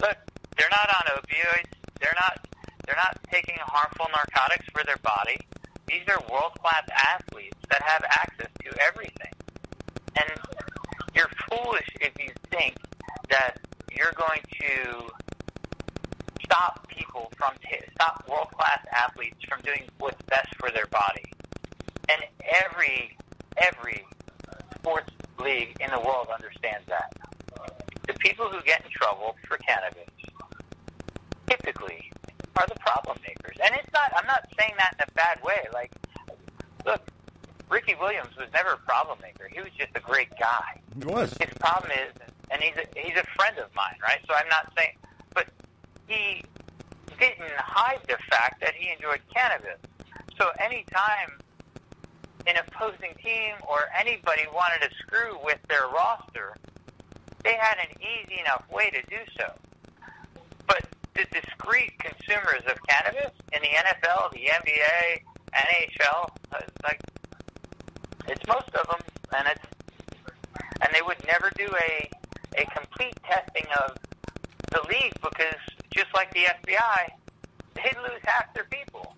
[0.00, 0.16] look,
[0.58, 1.72] they're not on opioids.
[2.00, 2.46] They're not.
[2.86, 5.38] They're not taking harmful narcotics for their body.
[5.86, 9.32] These are world class athletes that have access to everything.
[10.16, 10.30] And
[11.14, 12.76] you're foolish if you think
[13.30, 13.58] that
[13.94, 15.08] you're going to
[16.44, 21.24] stop people from t- stop world class athletes from doing what's best for their body.
[22.08, 22.22] And
[22.64, 23.16] every
[23.56, 24.04] every
[24.76, 27.12] sports league in the world understands that.
[28.06, 30.08] The people who get in trouble for cannabis
[31.46, 32.10] typically
[32.56, 33.56] are the problem makers.
[33.62, 35.66] And it's not I'm not saying that in a bad way.
[35.72, 35.92] Like
[36.84, 37.02] look,
[37.70, 39.48] Ricky Williams was never a problem maker.
[39.50, 40.80] He was just a great guy.
[41.00, 41.32] It was.
[41.40, 42.12] His problem is,
[42.50, 44.18] and he's a, he's a friend of mine, right?
[44.28, 44.96] So I'm not saying,
[45.34, 45.46] but
[46.06, 46.42] he
[47.18, 49.78] didn't hide the fact that he enjoyed cannabis.
[50.38, 51.38] So anytime
[52.46, 56.56] an opposing team or anybody wanted to screw with their roster,
[57.44, 59.52] they had an easy enough way to do so.
[60.66, 60.84] But
[61.14, 65.20] the discreet consumers of cannabis in the NFL, the NBA,
[65.54, 67.00] NHL, uh, like
[68.28, 69.00] it's most of them,
[69.36, 69.66] and it's
[70.80, 72.10] and they would never do a
[72.56, 73.96] a complete testing of
[74.72, 75.60] the league because
[75.94, 77.08] just like the FBI,
[77.74, 79.14] they'd lose half their people.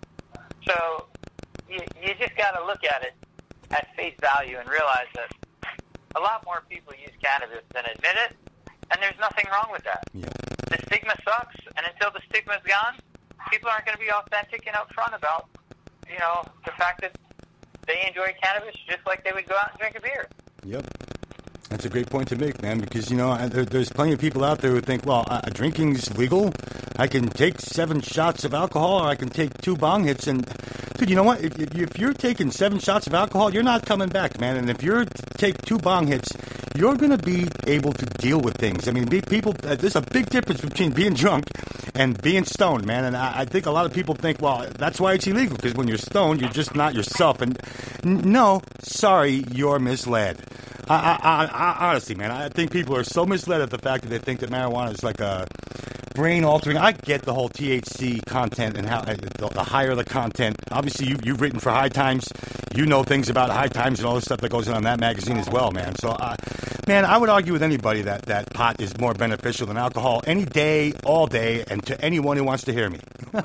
[0.67, 1.05] So
[1.69, 3.13] you, you just got to look at it
[3.71, 5.31] at face value and realize that
[6.15, 8.35] a lot more people use cannabis than admit it,
[8.91, 10.03] and there's nothing wrong with that.
[10.13, 10.54] Stigma
[11.25, 12.95] sucks, and until the stigma's gone,
[13.51, 15.49] people aren't going to be authentic and upfront about,
[16.09, 17.17] you know, the fact that
[17.87, 20.27] they enjoy cannabis just like they would go out and drink a beer.
[20.65, 20.85] Yep.
[21.69, 24.43] That's a great point to make, man, because, you know, there, there's plenty of people
[24.43, 26.53] out there who think, well, uh, drinking's legal.
[26.97, 30.27] I can take seven shots of alcohol or I can take two bong hits.
[30.27, 30.47] And
[30.97, 31.43] Dude, you know what?
[31.43, 34.55] If, if, you're taking seven shots of alcohol, you're not coming back, man.
[34.55, 35.03] And if you're
[35.35, 36.31] take two bong hits,
[36.73, 38.87] you're going to be able to deal with things.
[38.87, 41.47] I mean, people, uh, there's a big difference between being drunk
[41.95, 43.03] and being stoned, man.
[43.03, 45.73] And I, I think a lot of people think, well, that's why it's illegal because
[45.73, 47.41] when you're stoned, you're just not yourself.
[47.41, 47.59] And
[48.03, 50.41] no, sorry, you're misled.
[50.87, 54.03] I, I, I, I, honestly, man, I think people are so misled at the fact
[54.03, 55.47] that they think that marijuana is like a
[56.13, 56.77] brain altering.
[56.77, 60.55] I get the whole THC content and how the, higher the content.
[60.71, 62.27] Obviously, you, you've written for High Times.
[62.75, 64.99] You know things about High Times and all the stuff that goes on in that
[64.99, 65.95] magazine as well, man.
[65.95, 66.35] So, uh,
[66.87, 70.45] man, I would argue with anybody that, that pot is more beneficial than alcohol any
[70.45, 72.99] day, all day, and to anyone who wants to hear me.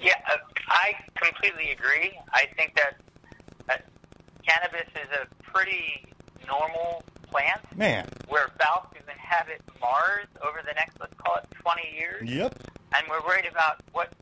[0.00, 0.36] Yeah, uh,
[0.68, 2.18] I completely agree.
[2.32, 2.94] I think that
[3.68, 3.76] uh,
[4.48, 6.04] cannabis is a pretty
[6.46, 7.60] normal plant.
[7.76, 8.08] Man.
[8.30, 12.24] We're about to inhabit Mars over the next, let's call it, 20 years.
[12.24, 12.56] Yep.
[12.96, 14.12] And we're worried about what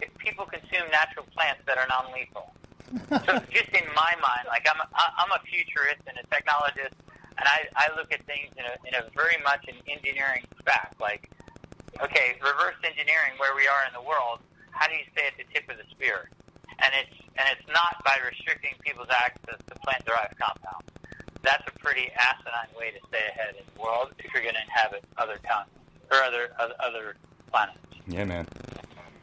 [0.00, 2.52] if people consume natural plants that are non-lethal.
[3.24, 6.96] so just in my mind, like I'm, a, I'm a futurist and a technologist,
[7.38, 11.00] and I, I look at things in a, in a very much an engineering fact.
[11.00, 11.30] Like,
[12.02, 14.40] okay, reverse engineering where we are in the world.
[14.72, 16.28] How do you stay at the tip of the spear?
[16.90, 20.90] And it's and it's not by restricting people's access to plant-derived compounds.
[21.42, 24.60] That's a pretty asinine way to stay ahead in the world if you're going to
[24.60, 25.78] inhabit other continents
[26.10, 27.16] or other other, other
[27.50, 27.78] planets.
[28.08, 28.48] Yeah, man.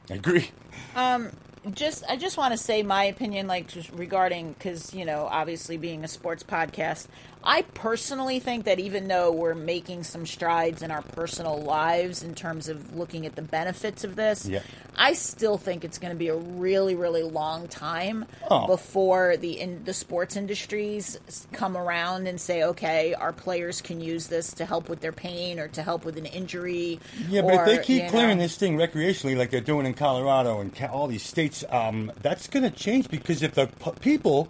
[0.10, 0.50] I agree.
[0.96, 1.32] Um,
[1.74, 5.76] just I just want to say my opinion, like just regarding because you know obviously
[5.78, 7.08] being a sports podcast,
[7.50, 12.36] I personally think that even though we're making some strides in our personal lives in
[12.36, 14.60] terms of looking at the benefits of this, Yeah.
[14.98, 18.68] I still think it's going to be a really really long time Oh.
[18.68, 21.18] before the in, the sports industries
[21.54, 25.58] come around and say, okay, our players can use this to help with their pain
[25.58, 27.00] or to help with an injury.
[27.30, 28.44] Yeah, but if they keep clearing know.
[28.44, 32.64] this thing recreationally, like they're doing in Colorado and all these states, um, that's going
[32.64, 34.50] to change because if the p- people,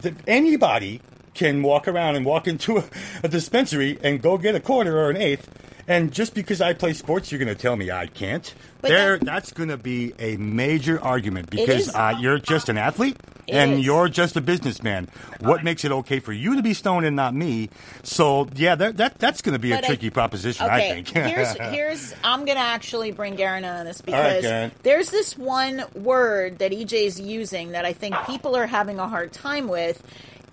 [0.00, 1.00] the, anybody
[1.34, 2.84] can walk around and walk into a,
[3.22, 5.48] a dispensary and go get a quarter or an eighth,
[5.86, 8.54] and just because I play sports, you're going to tell me I can't.
[8.80, 11.94] But there, that- that's going to be a major argument because is.
[11.94, 13.16] uh, you're just an athlete.
[13.46, 13.84] And is.
[13.84, 15.06] you're just a businessman.
[15.40, 17.68] What makes it okay for you to be stoned and not me?
[18.02, 20.64] So yeah, that, that that's going to be a But I- tricky proposition.
[20.64, 21.08] Okay, I think.
[21.12, 24.70] here's here's I'm gonna actually bring Garyn on this because Garyn.
[24.82, 29.06] there's this one word that EJ is using that I think people are having a
[29.08, 30.02] hard time with.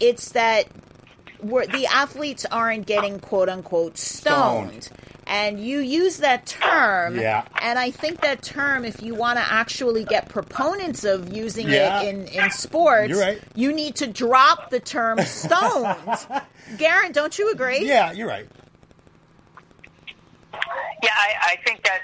[0.01, 0.65] It's that
[1.41, 4.83] we're, the athletes aren't getting quote unquote stoned.
[4.85, 4.97] Stoned.
[5.27, 7.45] And you use that term, Yeah.
[7.61, 12.01] and I think that term, if you want to actually get proponents of using Yeah.
[12.01, 13.41] it in, in sports, You're right.
[13.55, 15.95] you need to drop the term stoned.
[16.75, 17.85] Garyn, don't you agree?
[17.87, 18.45] yeah, you're right.
[21.03, 22.01] Yeah, I, I think that.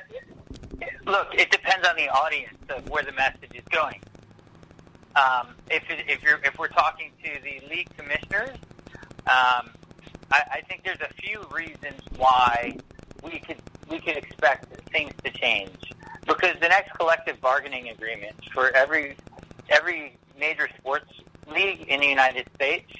[1.06, 4.00] Look, it depends on the audience of where the message is going.
[5.18, 8.56] Um, if it, if you're if we're talking to the league commissioners,
[9.26, 9.70] um,
[10.32, 12.78] I, I think there's a few reasons why
[13.24, 13.58] we could
[13.90, 15.72] we could expect things to change.
[16.26, 19.16] Because the next collective bargaining agreement for every
[19.70, 21.12] every major sports
[21.52, 22.92] league in the United States,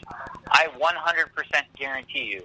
[0.50, 2.44] I 100% guarantee you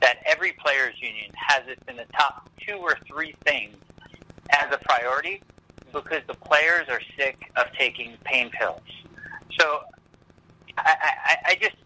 [0.00, 3.76] that every players union has it in the top two or three things
[4.50, 5.40] as a priority
[5.92, 8.82] because the players are sick of taking pain pills.
[9.58, 9.80] So
[10.78, 11.76] I, I, I just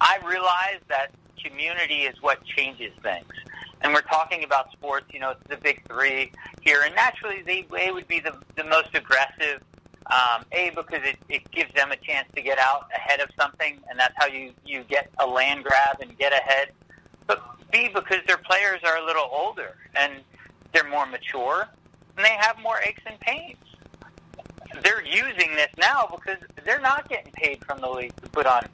[0.00, 1.10] I realize that
[1.42, 3.26] community is what changes things.
[3.82, 6.32] And we're talking about sports, you know, it's the big three
[6.62, 9.62] here, and naturally they, they would be the, the most aggressive.
[10.12, 13.78] Um, a because it, it gives them a chance to get out ahead of something,
[13.88, 16.68] and that's how you you get a land grab and get ahead.
[17.26, 20.12] But B because their players are a little older and
[20.72, 21.66] they're more mature,
[22.16, 23.56] and they have more aches and pains.
[24.82, 28.66] They're using this now because they're not getting paid from the league to put on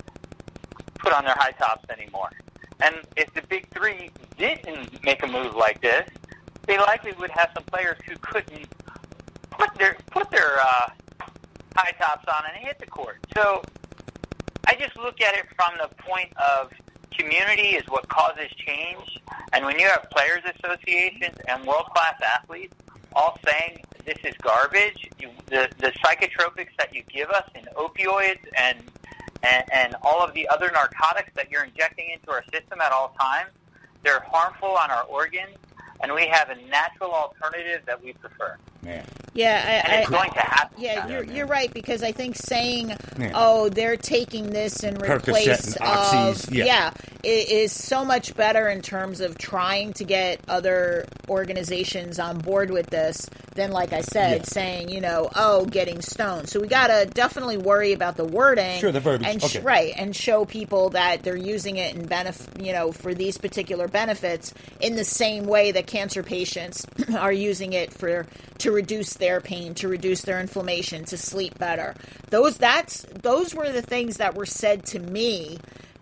[0.98, 2.30] put on their high tops anymore.
[2.82, 6.08] And if the big three didn't make a move like this,
[6.66, 8.66] they likely would have some players who couldn't
[9.50, 10.90] put their put their uh,
[11.76, 13.18] high tops on and hit the court.
[13.34, 13.62] So
[14.66, 16.70] I just look at it from the point of
[17.16, 19.18] community is what causes change.
[19.52, 22.74] And when you have players associations and world class athletes
[23.12, 25.08] all saying this is garbage,
[25.50, 28.78] the the psychotropics that you give us in opioids and
[29.42, 33.14] and, and all of the other narcotics that you're injecting into our system at all
[33.18, 33.50] times,
[34.02, 35.56] they're harmful on our organs,
[36.02, 38.56] and we have a natural alternative that we prefer.
[38.82, 39.04] Man.
[39.32, 40.82] Yeah, And I, it's I, going to happen.
[40.82, 43.30] Yeah, you're, you're right because I think saying, Yeah.
[43.34, 46.64] "Oh, they're taking this in Percocet replace and Oxys, of yeah.
[46.64, 46.90] yeah,
[47.24, 52.70] i- is so much better in terms of trying to get other organizations on board
[52.70, 54.44] with this than, like I said, Yeah.
[54.44, 56.48] saying, you know, oh, getting stoned.
[56.48, 58.80] So we got to definitely worry about the wording.
[58.80, 59.28] Sure, the verbiage.
[59.28, 59.64] And sh- Okay.
[59.64, 63.86] right, and show people that they're using it in benef- you know, for these particular
[63.88, 68.26] benefits in the same way that cancer patients are using it for
[68.58, 71.94] to reduce their pain, to reduce their inflammation, to sleep better.
[72.30, 75.58] Those that's those were the things that were said to me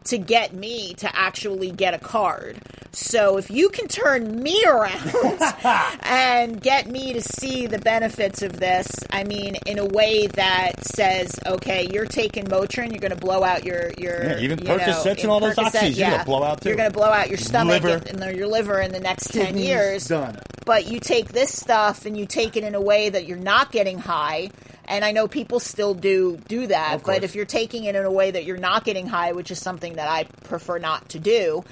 [0.08, 2.58] to get me to actually get a card.
[2.92, 5.14] So if you can turn me around
[6.02, 10.84] and get me to see the benefits of this, I mean, in a way that
[10.84, 15.22] says, okay, you're taking Motrin, you're going to blow out your your Yeah, even Percocets
[15.22, 16.70] and all those Percocet, oxys, you're gonna blow out, too.
[16.70, 18.02] You're going to blow out your stomach Liver.
[18.08, 20.08] and, and your liver in the next ten years.
[20.08, 20.38] done.
[20.64, 23.70] But you take this stuff and you take it in a way that you're not
[23.72, 24.50] getting high.
[24.88, 28.10] And I know people still do do that, but if you're taking it in a
[28.10, 31.62] way that you're not getting high, which is something that I prefer not to do,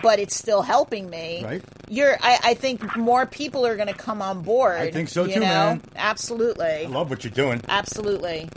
[0.00, 1.44] but it's still helping me.
[1.44, 1.62] Right.
[1.88, 2.16] You're.
[2.20, 4.76] I, I think more people are going to come on board.
[4.76, 5.46] I think so you too, know?
[5.46, 5.82] man.
[5.96, 6.64] Absolutely.
[6.64, 7.60] I love what you're doing.
[7.68, 8.48] Absolutely.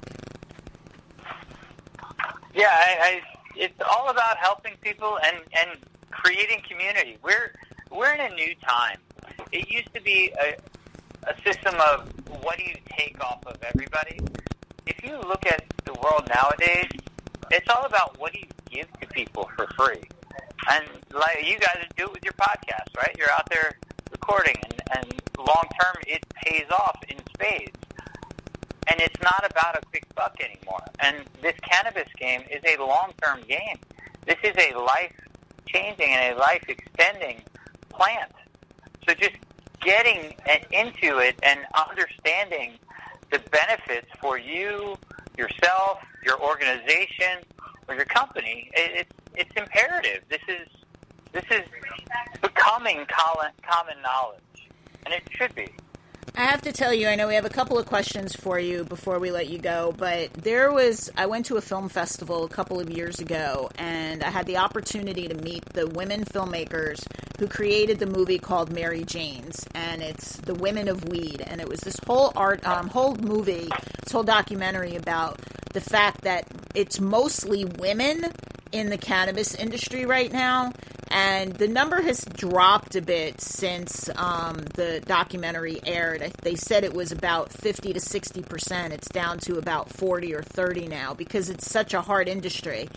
[2.53, 3.21] Yeah, I, I,
[3.57, 5.79] it's all about helping people and, and
[6.11, 7.17] creating community.
[7.23, 7.53] We're
[7.91, 8.97] we're in a new time.
[9.51, 10.55] It used to be a,
[11.27, 12.11] a system of
[12.43, 14.19] what do you take off of everybody.
[14.85, 16.89] If you look at the world nowadays,
[17.51, 20.01] it's all about what do you give to people for free.
[20.69, 23.15] And like you guys do it with your podcast, right?
[23.17, 23.77] You're out there
[24.11, 27.77] recording, and, and long term, it pays off in spades
[28.87, 30.83] and it's not about a quick buck anymore.
[30.99, 33.77] And this cannabis game is a long-term game.
[34.25, 37.41] This is a life-changing and a life-extending
[37.89, 38.31] plant.
[39.07, 39.35] So just
[39.85, 40.33] getting
[40.71, 41.59] into it and
[41.89, 42.73] understanding
[43.31, 44.95] the benefits for you,
[45.37, 47.43] yourself, your organization,
[47.87, 50.23] or your company, it, it's it's imperative.
[50.29, 50.67] This is
[51.31, 51.63] this is
[52.41, 54.69] becoming common knowledge,
[55.05, 55.67] and it should be.
[56.33, 58.83] I have to tell you, I know we have a couple of questions for you
[58.83, 62.49] before we let you go, but there was, I went to a film festival a
[62.49, 67.05] couple of years ago, and I had the opportunity to meet the women filmmakers
[67.39, 71.69] who created the movie called Mary Jane's, and it's The Women of Weed, and it
[71.69, 73.69] was this whole art, um, whole movie,
[74.03, 75.39] this whole documentary about
[75.71, 78.25] the fact that it's mostly women
[78.71, 80.73] in the cannabis industry right now,
[81.11, 86.14] and the number has dropped a bit since um, the documentary aired.
[86.17, 88.93] They said it was about 50 to 60 percent.
[88.93, 92.87] It's down to about 40 or 30 now because it's such a hard industry.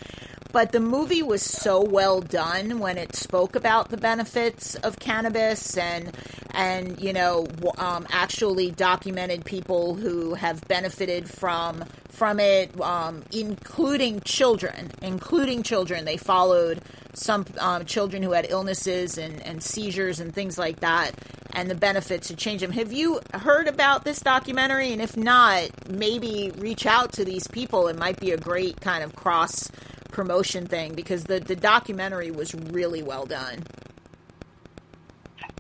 [0.51, 5.77] But the movie was so well done when it spoke about the benefits of cannabis
[5.77, 6.17] and
[6.55, 7.47] and you know
[7.77, 11.85] um, actually documented people who have benefited from
[12.19, 16.05] from it, um, including children, including children.
[16.05, 16.83] They followed
[17.15, 21.13] some um, children who had illnesses and, and seizures and things like that,
[21.59, 22.71] and the benefits to change them.
[22.71, 24.93] Have you heard about this documentary?
[24.93, 27.89] And if not, maybe reach out to these people.
[27.89, 29.69] It might be a great kind of cross
[30.13, 33.65] promotion thing because the, the documentary was really well done.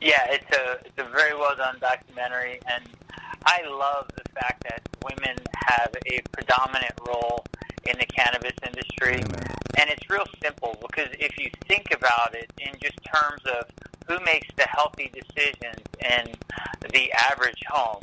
[0.00, 2.84] Yeah, it's a it's a very well done documentary, and
[3.44, 5.36] I love the fact that women
[5.66, 7.44] have a predominant role
[7.88, 9.22] in the cannabis industry,
[9.78, 13.64] and it's real simple because if you think about it in just terms of
[14.06, 16.34] who makes the healthy decisions in
[16.92, 18.02] the average home,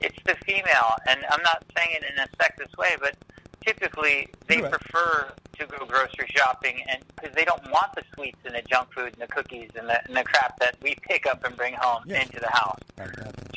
[0.00, 3.16] it's the female, and I'm not saying it in a sexist way, but
[3.64, 4.72] typically they right.
[4.72, 8.88] prefer to go grocery shopping and because they don't want the sweets and the junk
[8.92, 11.74] food and the cookies and the, and the crap that we pick up and bring
[11.74, 12.26] home Yes.
[12.26, 12.80] into the house.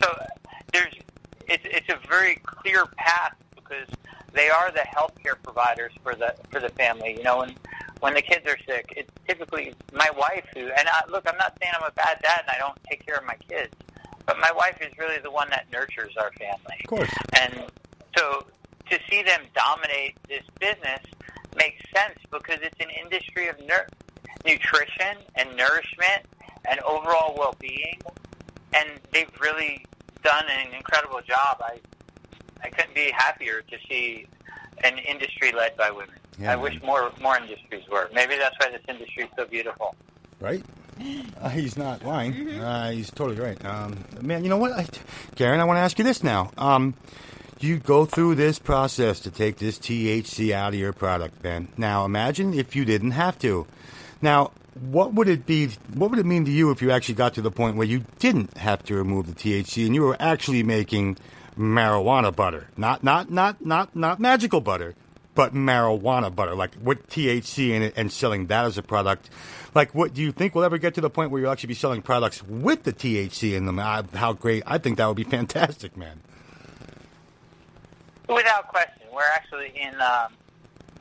[0.02, 0.26] So uh,
[0.72, 0.94] there's
[1.48, 3.88] it's it's a very clear path because
[4.36, 7.16] they are the healthcare providers for the for the family.
[7.18, 7.56] You know, when
[8.02, 10.60] when the kids are sick, it's typically my wife who.
[10.60, 13.16] And I, look, I'm not saying I'm a bad dad and I don't take care
[13.16, 13.74] of my kids,
[14.26, 16.78] but my wife is really the one that nurtures our family.
[16.84, 17.10] Of course.
[17.40, 17.64] And
[18.18, 18.46] so
[18.90, 21.02] to see them dominate this business
[21.58, 23.88] makes sense because it's an industry of nur-
[24.46, 26.24] nutrition and nourishment
[26.68, 28.00] and overall well-being,
[28.74, 29.86] and they've really
[30.24, 31.62] done an incredible job.
[31.62, 31.80] I
[32.64, 34.28] I couldn't be happier to see
[34.84, 36.16] an industry led by women.
[36.40, 36.64] Yeah, I man.
[36.64, 38.10] wish more more industries were.
[38.14, 39.96] Maybe that's why this industry is so beautiful.
[40.40, 40.64] right?
[41.42, 42.34] Uh, he's not lying.
[42.34, 42.62] Mm-hmm.
[42.62, 43.64] Uh, he's totally right.
[43.66, 44.84] Um, man, you know what, I,
[45.36, 45.60] Garyn?
[45.60, 46.52] I want to ask you this now.
[46.58, 46.94] Um,
[47.60, 51.68] you go through this process to take this THC out of your product, man.
[51.78, 53.66] Now, imagine if you didn't have to.
[54.22, 54.52] Now,
[54.90, 55.68] what would it be?
[55.94, 58.06] What would it mean to you if you actually got to the point where you
[58.20, 61.18] didn't have to remove the THC and you were actually making
[61.58, 64.96] marijuana butter, not not not not not magical butter,
[65.36, 69.30] but marijuana butter, like with THC in it, and selling that as a product.
[69.74, 71.74] Like, what do you think we'll ever get to the point where you'll actually be
[71.74, 73.78] selling products with the THC in them?
[73.78, 74.64] Uh, how great!
[74.66, 76.22] I think that would be fantastic, man.
[78.28, 80.34] Without question, we're actually in um,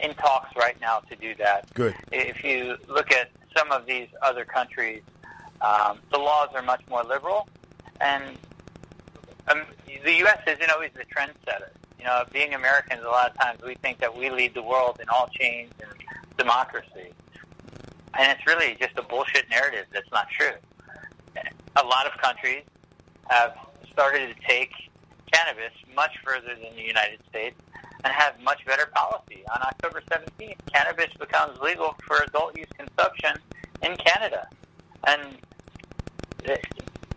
[0.00, 1.72] in talks right now to do that.
[1.74, 1.94] Good.
[2.12, 5.02] If you look at some of these other countries,
[5.60, 7.48] um, the laws are much more liberal,
[8.00, 8.36] and
[9.48, 9.62] um,
[10.04, 10.40] the U.S.
[10.46, 11.70] isn't always the trendsetter.
[11.98, 14.98] You know, being Americans, a lot of times we think that we lead the world
[15.00, 15.90] in all change and
[16.36, 17.12] democracy,
[18.18, 20.52] and it's really just a bullshit narrative that's not true.
[21.76, 22.62] A lot of countries
[23.28, 23.54] have
[23.90, 24.72] started to take
[25.32, 27.56] cannabis much further than the United States
[28.04, 29.42] and have much better policy.
[29.54, 33.36] On October 17th, cannabis becomes legal for adult use consumption
[33.82, 34.46] in Canada.
[35.06, 35.36] And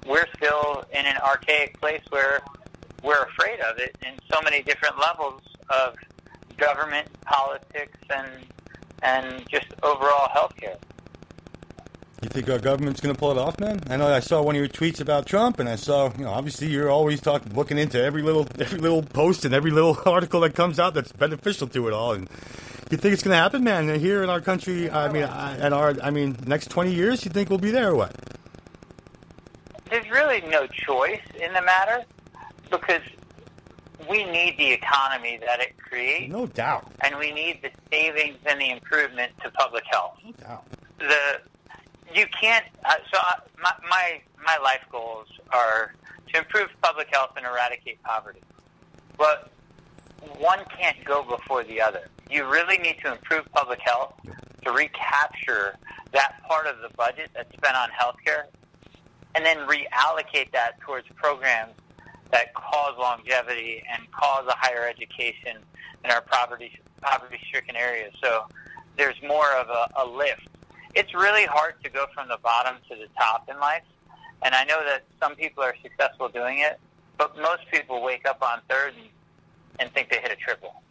[0.08, 2.40] we're still in an archaic place where
[3.04, 5.96] we're afraid of it in so many different levels of
[6.58, 8.30] government, politics, and
[9.04, 10.78] and just overall healthcare.
[12.24, 13.80] You think our government's going to pull it off, man?
[13.90, 16.32] I know I saw one of your tweets about Trump, and I saw, you know,
[16.32, 20.40] obviously you're always talking, looking into every little, every little post and every little article
[20.42, 22.14] that comes out that's beneficial to it all.
[22.14, 22.28] And
[22.90, 24.00] you think it's going to happen, man?
[24.00, 27.30] Here in our country, I mean, I, and our, I mean, next twenty years, you
[27.30, 28.16] think we'll be there or what?
[29.90, 32.04] There's really no choice in the matter
[32.70, 33.02] because
[34.10, 36.32] we need the economy that it creates.
[36.32, 36.92] No doubt.
[37.02, 40.18] and we need the savings and the improvement to public health.
[40.24, 40.66] No doubt.
[41.00, 41.42] The
[42.14, 42.66] you can't.
[42.86, 45.94] Uh, so uh, my, my my life goals are
[46.34, 48.42] to improve public health and eradicate poverty.
[49.18, 49.52] But
[50.40, 52.10] one can't go before the other.
[52.30, 54.14] You really need to improve public health
[54.64, 55.76] to recapture
[56.14, 58.44] that part of the budget that's spent on healthcare,
[59.36, 61.74] and then reallocate that towards programs
[62.32, 65.58] that cause longevity and cause a higher education
[66.04, 68.14] in our poverty poverty stricken areas.
[68.22, 68.46] So
[68.98, 70.48] there's more of a, a lift.
[70.96, 73.84] It's really hard to go from the bottom to the top in life,
[74.44, 76.80] and I know that some people are successful doing it,
[77.18, 79.10] but most people wake up on third and,
[79.80, 80.82] and think they hit a triple.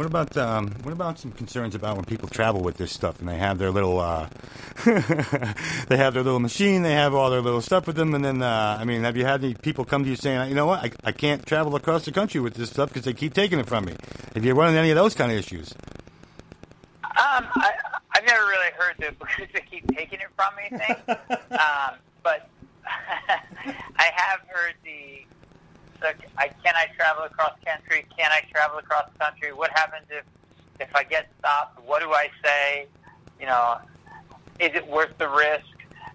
[0.00, 3.28] What about um, what about some concerns about when people travel with this stuff and
[3.28, 4.30] they have their little uh,
[4.86, 8.40] they have their little machine, they have all their little stuff with them, and then
[8.40, 10.82] uh, I mean, have you had any people come to you saying, you know what,
[10.82, 13.66] I, I can't travel across the country with this stuff because they keep taking it
[13.66, 13.94] from me?
[14.34, 15.74] Have you run into any of those kind of issues?
[17.04, 17.70] Um, I,
[18.14, 20.96] I've never really heard the because they keep taking it from me thing,
[21.50, 22.48] um, but
[22.86, 25.26] I have heard the.
[26.02, 28.06] Look, I can I travel across country?
[28.16, 29.52] Can I travel across country?
[29.52, 30.24] What happens if
[30.80, 31.84] if I get stopped?
[31.86, 32.86] What do I say?
[33.38, 33.78] You know,
[34.58, 35.66] is it worth the risk?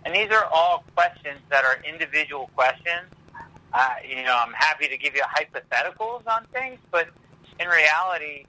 [0.06, 3.08] And these are all questions that are individual questions.
[3.74, 7.10] Uh, you know, I'm happy to give you hypotheticals on things, but
[7.60, 8.46] in reality,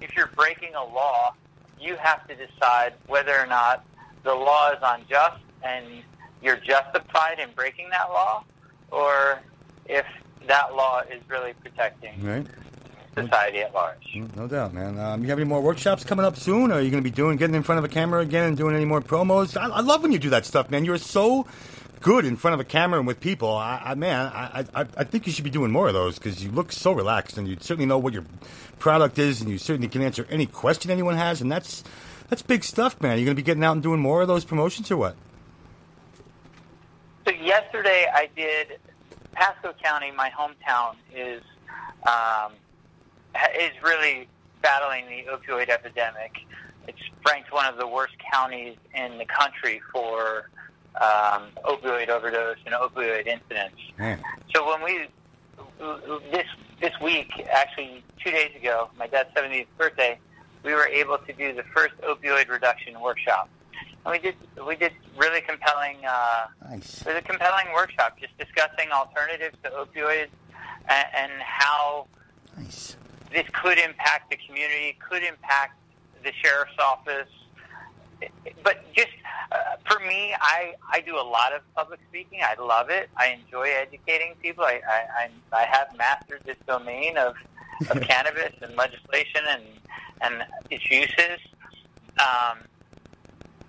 [0.00, 1.34] if you're breaking a law,
[1.80, 3.84] you have to decide whether or not
[4.22, 5.86] the law is unjust and
[6.42, 8.44] you're justified in breaking that law,
[8.90, 9.40] or
[9.86, 10.04] if
[10.48, 12.46] that law is really protecting Right.
[13.16, 14.02] society at large.
[14.16, 14.98] Mm, No doubt, man.
[14.98, 16.70] Um, you have any more workshops coming up soon?
[16.72, 18.56] Or are you going to be doing getting in front of a camera again and
[18.56, 19.56] doing any more promos?
[19.56, 20.84] I, I love when you do that stuff, man.
[20.84, 21.46] You're so
[22.00, 23.48] good in front of a camera and with people.
[23.54, 26.44] I, I man, I, I, I think you should be doing more of those because
[26.44, 28.24] you look so relaxed and you certainly know what your
[28.78, 31.40] product is and you certainly can answer any question anyone has.
[31.40, 31.82] And that's
[32.28, 33.12] that's big stuff, man.
[33.12, 35.14] Are You're going to be getting out and doing more of those promotions or what?
[37.26, 38.78] So yesterday I did
[39.34, 41.42] Pasco County, my hometown, is
[42.06, 42.52] um,
[43.60, 44.28] is really
[44.62, 46.32] battling the opioid epidemic.
[46.86, 50.50] It's ranked one of the worst counties in the country for
[51.00, 53.80] um, opioid overdose and opioid incidents.
[53.98, 54.22] Man.
[54.54, 55.08] So when we
[56.30, 56.46] this
[56.80, 60.18] this week, actually two days ago, my dad's 70th birthday,
[60.62, 63.48] we were able to do the first opioid reduction workshop.
[64.10, 64.34] We did
[64.66, 67.00] we did really compelling uh, Nice.
[67.02, 70.28] it was a compelling workshop, just discussing alternatives to opioids
[70.88, 72.06] and, and how
[72.56, 72.96] Nice.
[73.32, 75.78] this could impact the community, could impact
[76.22, 77.28] the sheriff's office.
[78.62, 79.08] But just
[79.52, 82.40] uh, for me, I, I do a lot of public speaking.
[82.42, 83.08] I love it.
[83.16, 84.64] I enjoy educating people.
[84.64, 87.34] I, I, I, I have mastered this domain of,
[87.90, 89.62] of cannabis and legislation and,
[90.22, 91.38] and its uses.
[92.18, 92.58] Um,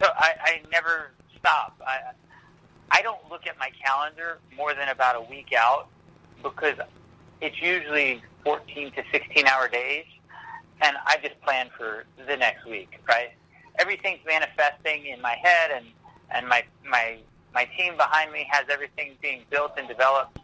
[0.01, 1.79] so I, I never stop.
[1.85, 1.99] I,
[2.91, 5.87] I don't look at my calendar more than about a week out
[6.43, 6.75] because
[7.41, 10.05] it's usually 14 to 16 hour days,
[10.81, 13.31] and I just plan for the next week, right?
[13.79, 15.85] Everything's manifesting in my head, and,
[16.31, 17.17] and my, my,
[17.53, 20.39] my team behind me has everything being built and developed,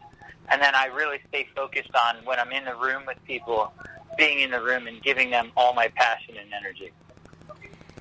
[0.50, 3.72] and then I really stay focused on when I'm in the room with people
[4.18, 6.92] being in the room and giving them all my passion and energy.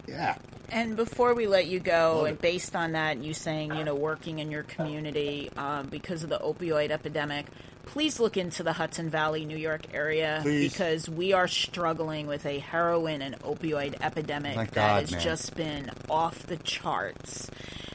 [0.08, 0.36] Yeah.
[0.72, 4.40] And before we let you go, and based on that, you saying, you know, working
[4.40, 7.48] in your community um, because of the opioid epidemic,
[7.92, 10.72] please look into the Hudson Valley, New York area Please.
[10.72, 15.22] because we are struggling with a heroin and opioid epidemic that has man.
[15.22, 17.50] just been off the charts.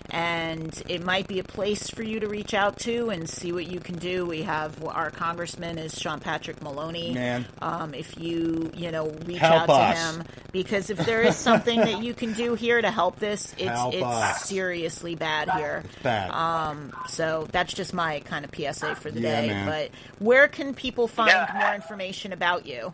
[0.09, 3.67] And it might be a place for you to reach out to and see what
[3.67, 4.25] you can do.
[4.25, 7.13] We have our congressman is Sean Patrick Maloney.
[7.13, 7.45] Man.
[7.61, 10.13] um, if you you know reach Help out us.
[10.13, 13.53] to him because if there is something that you can do here to help this,
[13.59, 14.45] it's Help it's us.
[14.45, 15.83] seriously bad here.
[15.85, 16.31] It's bad.
[16.31, 19.47] Um, so that's just my kind of PSA for the Yeah, day.
[19.49, 19.67] man.
[19.67, 19.86] But
[20.19, 21.51] where can people find Yeah.
[21.55, 22.93] more information about you?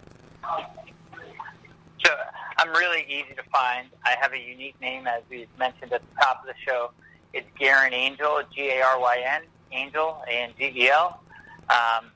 [2.05, 2.11] So
[2.59, 3.89] I'm really easy to find.
[4.05, 6.91] I have a unique name, as we mentioned at the top of the show.
[7.33, 11.21] It's Garyn Angel, G-A-R-Y-N, Angel, A-N-G-E-L.
[11.71, 12.11] Um,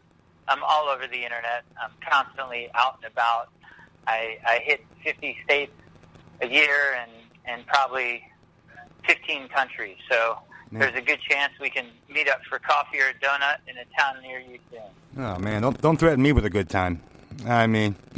[0.49, 1.65] I'm all over the internet.
[1.81, 3.49] I'm constantly out and about.
[4.07, 5.73] I, I hit 50 states
[6.43, 7.11] a year and,
[7.45, 8.23] and probably
[9.07, 9.97] 15 countries.
[10.11, 10.39] So
[10.73, 13.85] there's a good chance we can meet up for coffee or a donut in a
[13.99, 15.25] town near you soon.
[15.25, 17.01] Oh man, don't don't threaten me with a good time.
[17.45, 17.97] I mean,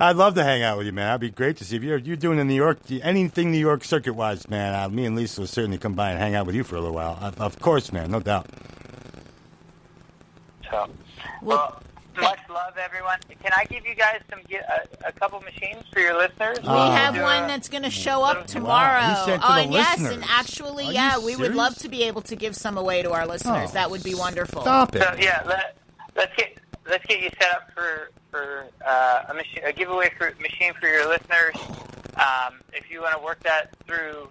[0.00, 1.10] I'd love to hang out with you, man.
[1.10, 3.84] It'd be great to see if you're you're doing in New York anything New York
[3.84, 4.74] circuit wise, man.
[4.74, 6.80] Uh, me and Lisa will certainly come by and hang out with you for a
[6.80, 7.18] little while.
[7.20, 8.46] Uh, of course, man, no doubt.
[10.70, 10.88] So,
[11.42, 11.80] well,
[12.20, 13.18] much love, everyone.
[13.42, 16.60] Can I give you guys some gi- a, a couple machines for your listeners?
[16.62, 19.08] We have one that's going to show up tomorrow.
[19.08, 21.88] You said to oh, the and yes, and actually, Are yeah, we would love to
[21.88, 23.70] be able to give some away to our listeners.
[23.70, 24.62] Oh, that would be wonderful.
[24.62, 25.02] Stop it.
[25.02, 25.76] So yeah, let,
[26.16, 26.58] let's get
[26.88, 30.88] let's get you set up for for uh, a, machine, a giveaway for machine for
[30.88, 31.54] your listeners.
[32.16, 34.28] Um, if you want to work that through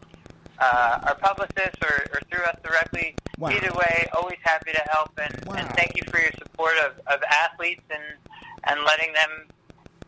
[0.62, 3.49] uh, our publicist or, or through us directly, Wow.
[3.49, 5.12] either way, always happy to help.
[5.18, 8.03] And, and thank you for your support of, of athletes and
[8.66, 9.47] and letting them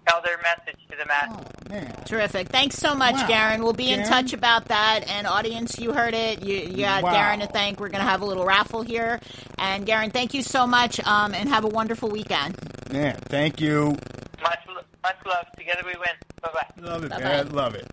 [0.07, 1.43] tell their message to the masses.
[1.65, 1.95] Oh, man.
[2.05, 2.49] Terrific.
[2.49, 3.27] Thanks so much, Wow.
[3.27, 3.59] Garyn.
[3.63, 5.05] We'll be in touch about that.
[5.07, 6.43] And audience, you heard it.
[6.43, 7.13] You, you got Wow.
[7.15, 7.79] Garyn to thank.
[7.79, 9.19] We're going to have a little raffle here.
[9.57, 10.99] And Garyn, thank you so much.
[11.07, 12.55] Um, and have a wonderful weekend.
[12.91, 13.97] Yeah, thank you.
[14.43, 14.59] Much
[15.01, 15.45] much love.
[15.57, 16.15] Together we win.
[16.43, 16.67] Bye bye.
[16.81, 17.23] Love it, Bye-bye.
[17.23, 17.49] man.
[17.53, 17.87] Love it.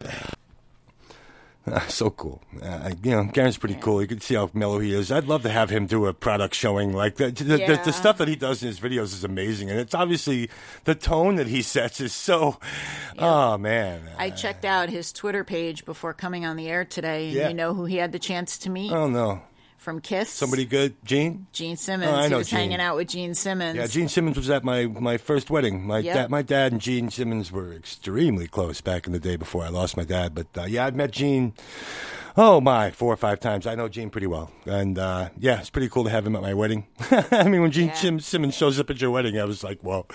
[1.67, 2.41] Uh, so cool.
[2.63, 4.01] Uh, you know, Garyn's pretty cool.
[4.01, 5.13] You can see how mellow he is.
[5.13, 6.93] I'd love to have him do a product showing.
[6.95, 7.83] Like the the, the, Yeah.
[7.83, 10.49] the stuff that he does in his videos is amazing, and it's obviously
[10.85, 12.59] the tone that he sets is so.
[13.19, 14.09] Oh man.
[14.19, 17.27] I checked out his Twitter page before coming on the air today.
[17.29, 17.49] And Yeah.
[17.49, 19.43] you know who he had the chance to meet Oh no.
[19.81, 20.29] From Kiss?
[20.31, 21.47] Somebody good, Gene?
[21.53, 22.11] Gene Simmons.
[22.13, 22.59] Oh, I he know was Gene.
[22.59, 23.77] hanging out with Gene Simmons.
[23.77, 25.87] Yeah, Gene Simmons was at my, my first wedding.
[25.87, 26.15] My Yep.
[26.15, 29.69] dad, my dad and Gene Simmons were extremely close back in the day before I
[29.69, 30.35] lost my dad.
[30.35, 31.55] But uh, yeah, I've met Gene.
[32.37, 33.67] Oh my, four or five times.
[33.67, 36.43] I know Gene pretty well, and uh, yeah, it's pretty cool to have him at
[36.43, 36.87] my wedding.
[37.11, 37.95] I mean, when Gene Yeah.
[37.95, 40.07] Sim- Simmons shows up at your wedding, I was like, whoa.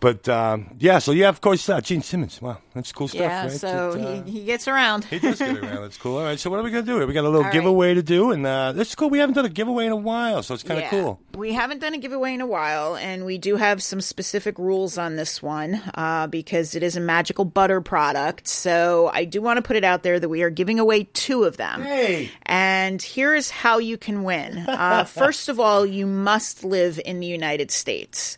[0.00, 2.40] But um, yeah, so yeah, of course, uh, Gene Simmons.
[2.40, 3.20] Wow, that's cool stuff.
[3.20, 3.52] Yeah, right?
[3.52, 5.04] so It, uh, he, he gets around.
[5.04, 5.82] he does get around.
[5.82, 6.18] That's cool.
[6.18, 6.96] All right, so what are we gonna do?
[6.98, 7.06] Here?
[7.06, 7.52] We got a little All right.
[7.52, 9.10] giveaway to do, and uh, that's cool.
[9.10, 10.90] We haven't done a giveaway in a while, so it's kind of Yeah.
[10.90, 11.20] cool.
[11.36, 14.98] We haven't done a giveaway in a while, and we do have some specific rules
[14.98, 18.48] on this one uh, because it is a magical butter product.
[18.48, 21.44] So I do want to put it out there that we are giving away two
[21.44, 21.82] of them.
[21.82, 22.30] Hey.
[22.44, 24.58] And here is how you can win.
[24.58, 28.36] Uh, first of all, you must live in the United States.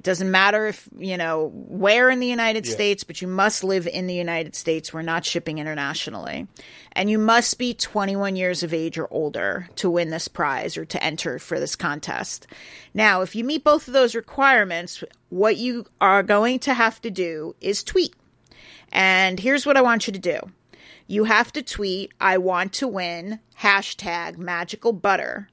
[0.00, 3.86] It doesn't matter if, you know, where in the United States, but you must live
[3.86, 4.94] in the United States.
[4.94, 6.46] We're not shipping internationally.
[6.92, 10.86] And you must be 21 years of age or older to win this prize or
[10.86, 12.46] to enter for this contest.
[12.94, 17.10] Now, if you meet both of those requirements, what you are going to have to
[17.10, 18.14] do is tweet.
[18.90, 20.40] And here's what I want you to do.
[21.08, 25.49] You have to tweet, I want to win, hashtag magical butter.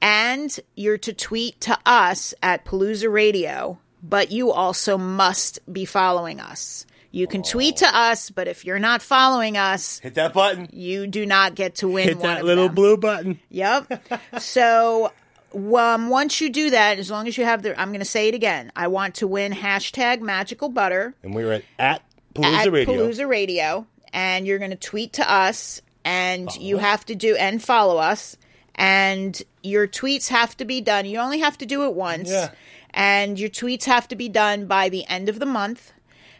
[0.00, 6.40] And you're to tweet to us at Palooza Radio, but you also must be following
[6.40, 6.86] us.
[7.10, 10.68] You can tweet to us, but if you're not following us, Hit that button.
[10.72, 12.74] you do not get to win Hit that little them.
[12.74, 13.40] blue button.
[13.48, 14.04] Yep.
[14.38, 15.12] so
[15.54, 18.28] um, once you do that, as long as you have the, I'm going to say
[18.28, 18.70] it again.
[18.76, 22.02] I want to win hashtag magical butter And we're at, at
[22.34, 22.94] Palooza at Radio.
[22.94, 27.62] Palooza Radio, and you're going to tweet to us, and you have to do and
[27.62, 28.36] follow us,
[28.78, 31.04] and your tweets have to be done.
[31.04, 32.50] You only have to do it once, Yeah.
[32.94, 35.92] and your tweets have to be done by the end of the month.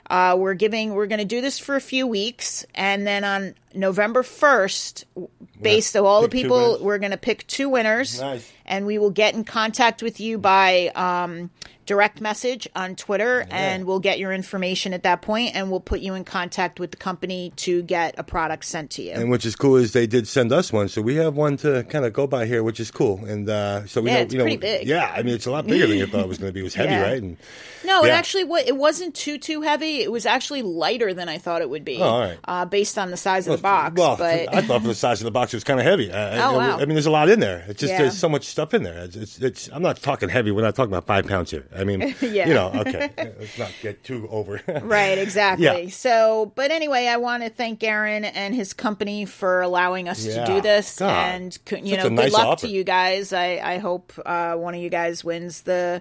[0.09, 0.95] Uh, we're giving.
[0.95, 5.05] We're going to do this for a few weeks, and then on November first,
[5.61, 8.51] based on all the people, we're going to pick two winners, Nice.
[8.67, 11.51] and we will get in contact with you by um,
[11.87, 16.01] direct message on Twitter, and we'll get your information at that point, and we'll put
[16.01, 19.13] you in contact with the company to get a product sent to you.
[19.13, 21.85] And which is cool is they did send us one, so we have one to
[21.85, 23.25] kind of go by here, which is cool.
[23.25, 24.87] And uh, so we Yeah, know, it's you know, pretty big.
[24.87, 26.61] Yeah, I mean it's a lot bigger than you thought it was going to be.
[26.61, 27.03] It was heavy, Yeah.
[27.03, 27.23] right?
[27.23, 27.37] And
[27.85, 30.01] No, it actually it wasn't too too heavy.
[30.03, 31.97] It was actually lighter than I thought it would be.
[31.99, 32.39] Oh, all right.
[32.45, 33.99] uh, based on the size of the box.
[33.99, 36.11] Well, but I thought for the size of the box it was kind of heavy.
[36.11, 36.77] Uh, Oh, wow.
[36.77, 37.65] I mean, there's a lot in there.
[37.69, 37.99] It's just Yeah.
[38.03, 38.99] there's so much stuff in there.
[39.05, 40.51] It's, it's, it's I'm not talking heavy.
[40.51, 41.67] We're not talking about five pounds here.
[41.77, 42.49] I mean, Yeah.
[42.49, 44.61] you know, okay, let's not get too over.
[44.83, 45.65] Right, exactly.
[45.67, 45.89] Yeah.
[45.91, 50.45] So, but anyway, I want to thank Aaron and his company for allowing us Yeah.
[50.45, 52.67] to do this, God, and you such know, good nice luck offer.
[52.67, 53.33] to you guys.
[53.33, 56.01] I I hope uh, one of you guys wins the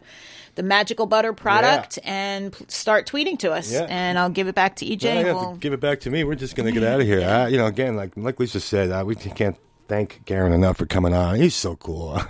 [0.57, 3.85] the magical butter product and p- start tweeting to us, Yeah.
[3.89, 5.09] and I'll give it back to EJ.
[5.09, 6.25] I have we'll- to give it back to me.
[6.25, 7.21] We're just going to get out of here.
[7.21, 9.55] Uh, you know, again, like like Lisa said, uh, we can't
[9.87, 11.35] thank Garyn enough for coming on.
[11.37, 12.15] He's so cool.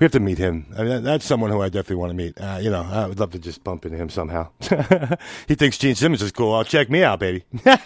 [0.00, 0.64] we have to meet him.
[0.74, 2.40] I mean, that- that's someone who I definitely want to meet.
[2.40, 4.48] Uh, you know, I would love to just bump into him somehow.
[5.46, 6.54] he thinks Gene Simmons is cool.
[6.54, 7.44] I'll check me out, baby.
[7.66, 7.76] All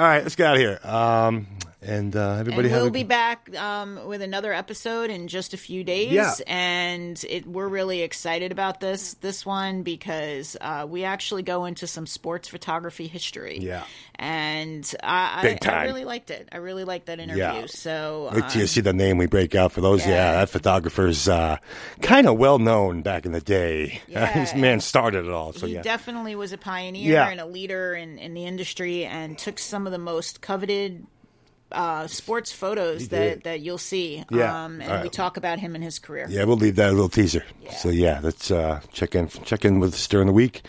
[0.00, 0.80] right, let's get out of here.
[0.84, 1.46] Um,
[1.82, 5.52] and uh, everybody and have we'll a be back um, with another episode in just
[5.52, 6.12] a few days.
[6.12, 6.32] Yeah.
[6.46, 11.86] And it, we're really excited about this this one because uh, we actually go into
[11.86, 13.58] some sports photography history.
[13.60, 13.84] Yeah.
[14.14, 15.86] And I, I, Big I time.
[15.86, 16.48] really liked it.
[16.52, 17.42] I really liked that interview.
[17.42, 17.66] Yeah.
[17.66, 20.02] So Wait till you um, see the name we break out for those.
[20.02, 20.32] Yeah, yeah.
[20.32, 21.56] that photographer's uh,
[22.00, 24.00] kind of well known back in the day.
[24.12, 24.30] Yeah.
[24.34, 25.54] this man started it all.
[25.54, 27.30] So he yeah, definitely was a pioneer Yeah.
[27.30, 31.06] and a leader in, in the industry and took some of the most coveted
[31.72, 34.24] uh, sports photos that, that you'll see.
[34.30, 34.64] Yeah.
[34.64, 36.26] Um, and All we talk about him and his career.
[36.28, 37.44] Yeah, we'll leave that a little teaser.
[37.78, 40.62] So yeah, let's uh, check in check in with us during the week,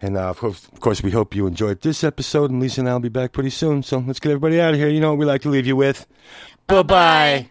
[0.00, 2.50] and uh, of, course, of course, we hope you enjoyed this episode.
[2.50, 3.82] And Lisa and I'll be back pretty soon.
[3.82, 4.88] So let's get everybody out of here.
[4.88, 6.06] You know what we like to leave you with.
[6.66, 7.50] Bye bye.